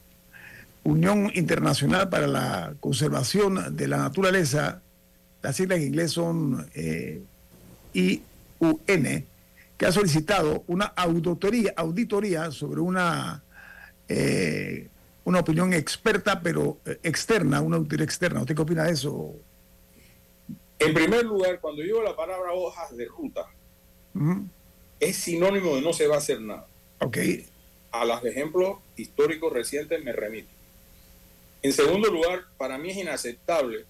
[0.88, 4.82] Unión Internacional para la Conservación de la Naturaleza,
[5.42, 7.22] las siglas en inglés son eh,
[7.92, 9.26] IUN,
[9.78, 13.44] que ha solicitado una auditoría, auditoría sobre una,
[14.08, 14.88] eh,
[15.26, 18.40] una opinión experta, pero eh, externa, una auditoría externa.
[18.40, 19.36] ¿Usted qué opina de eso?
[20.80, 23.46] En primer lugar, cuando digo la palabra hojas de ruta,
[25.02, 26.66] es sinónimo de no se va a hacer nada.
[27.02, 27.18] Ok.
[27.92, 30.57] A los ejemplos históricos recientes me remito.
[31.68, 33.84] En segundo lugar, para mí es inaceptable,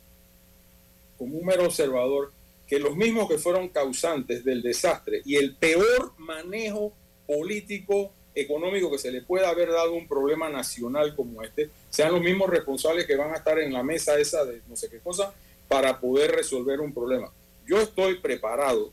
[1.16, 2.34] como un mero observador,
[2.66, 6.92] que los mismos que fueron causantes del desastre y el peor manejo
[7.28, 12.22] político, económico que se le pueda haber dado un problema nacional como este, sean los
[12.22, 15.32] mismos responsables que van a estar en la mesa esa de no sé qué cosa
[15.68, 17.32] para poder resolver un problema.
[17.68, 18.92] Yo estoy preparado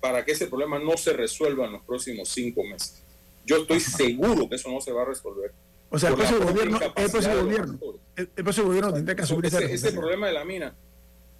[0.00, 3.02] para que ese problema no se resuelva en los próximos cinco meses.
[3.44, 5.52] Yo estoy seguro que eso no se va a resolver.
[5.90, 7.78] O sea, el próximo gobierno, el próximo gobierno,
[8.16, 10.74] el, próximo gobierno tendrá que asumir ese, ese problema de la mina,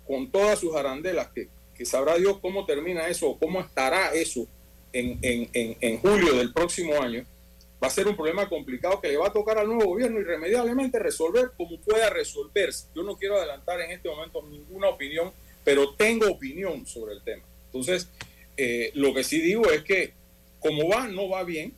[0.07, 4.47] con todas sus arandelas, que, que sabrá Dios cómo termina eso o cómo estará eso
[4.93, 7.25] en, en, en, en, julio del próximo año,
[7.83, 10.99] va a ser un problema complicado que le va a tocar al nuevo gobierno irremediablemente
[10.99, 12.87] resolver como pueda resolverse.
[12.95, 15.31] Yo no quiero adelantar en este momento ninguna opinión,
[15.63, 17.43] pero tengo opinión sobre el tema.
[17.67, 18.09] Entonces,
[18.57, 20.15] eh, lo que sí digo es que
[20.59, 21.73] como va, no va bien.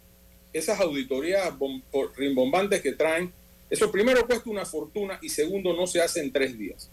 [0.53, 1.53] Esas auditorías
[2.17, 3.33] rimbombantes que traen,
[3.69, 6.91] eso primero cuesta una fortuna y segundo no se hace en tres días.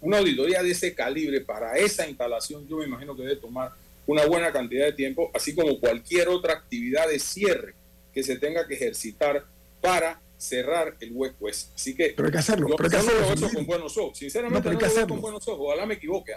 [0.00, 3.72] Una auditoría de ese calibre para esa instalación, yo me imagino que debe tomar
[4.06, 7.74] una buena cantidad de tiempo, así como cualquier otra actividad de cierre
[8.12, 9.44] que se tenga que ejercitar
[9.80, 11.68] para cerrar el hueco ese.
[11.74, 14.18] Así que, pero hay que hacerlo, pero hay que hacerlo, con buenos ojos.
[14.18, 15.60] Sinceramente, no, pero hay con buenos ojos.
[15.66, 16.32] Ojalá me equivoque.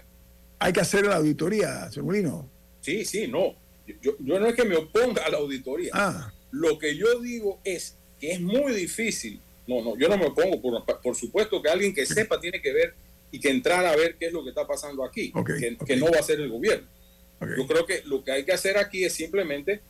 [0.60, 2.50] Hay que hacer la auditoría, señor Molino.
[2.82, 3.56] Sí, sí, no.
[4.02, 5.92] Yo, yo, no es que me oponga a la auditoría.
[5.94, 6.34] Ah.
[6.54, 9.42] Lo que yo digo es que es muy difícil.
[9.66, 10.62] No, no, yo no me opongo.
[10.62, 12.94] Por, por supuesto que alguien que sepa tiene que ver
[13.32, 15.34] y que entrar a ver qué es lo que está pasando aquí,
[15.88, 16.88] que, no va a ser el gobierno.
[17.58, 19.82] Yo creo que lo que hay que hacer aquí es simplemente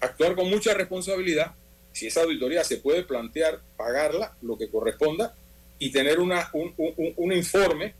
[0.00, 1.54] actuar con mucha responsabilidad.
[1.92, 5.36] Si esa auditoría se puede plantear, pagarla, lo que corresponda,
[5.78, 7.94] y tener una, un, un, un informe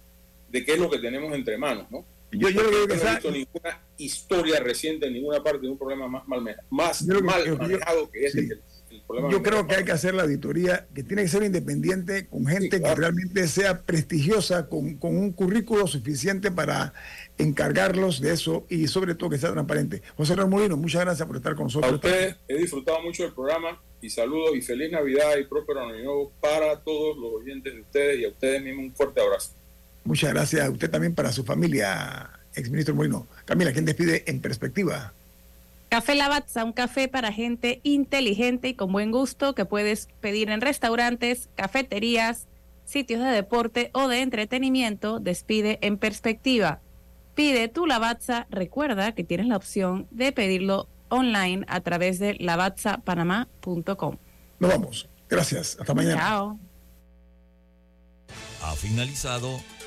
[0.49, 2.05] de qué es lo que tenemos entre manos, ¿no?
[2.39, 5.78] Yo, yo creo que no he visto ninguna historia reciente en ninguna parte de un
[5.78, 8.49] problema más mal, más mal manejado que este.
[8.49, 8.76] Que
[9.30, 12.80] yo creo que hay que hacer la auditoría, que tiene que ser independiente, con gente
[12.80, 16.93] que realmente sea prestigiosa, con, con, un currículo suficiente para
[17.39, 20.03] encargarlos de eso y sobre todo que sea transparente.
[20.16, 21.93] José Ramón muchas gracias por estar con nosotros.
[21.93, 26.03] A ustedes he disfrutado mucho del programa y saludos y feliz Navidad y próspero año
[26.03, 29.53] nuevo para todos los oyentes de ustedes y a ustedes mismos un fuerte abrazo.
[30.07, 33.26] Muchas gracias a usted también para su familia, exministro Molino.
[33.44, 35.12] Camila, ¿quién despide en perspectiva?
[35.88, 40.61] Café Lavazza, un café para gente inteligente y con buen gusto que puedes pedir en
[40.61, 42.46] restaurantes, cafeterías,
[42.84, 45.18] sitios de deporte o de entretenimiento.
[45.18, 46.80] Despide en perspectiva.
[47.34, 48.46] Pide tu Lavazza.
[48.48, 54.16] Recuerda que tienes la opción de pedirlo online a través de lavazzapanamá.com.
[54.61, 55.09] Nos vamos.
[55.28, 55.76] Gracias.
[55.80, 56.16] Hasta mañana.
[56.16, 56.59] Chao.
[58.62, 59.61] Ha finalizado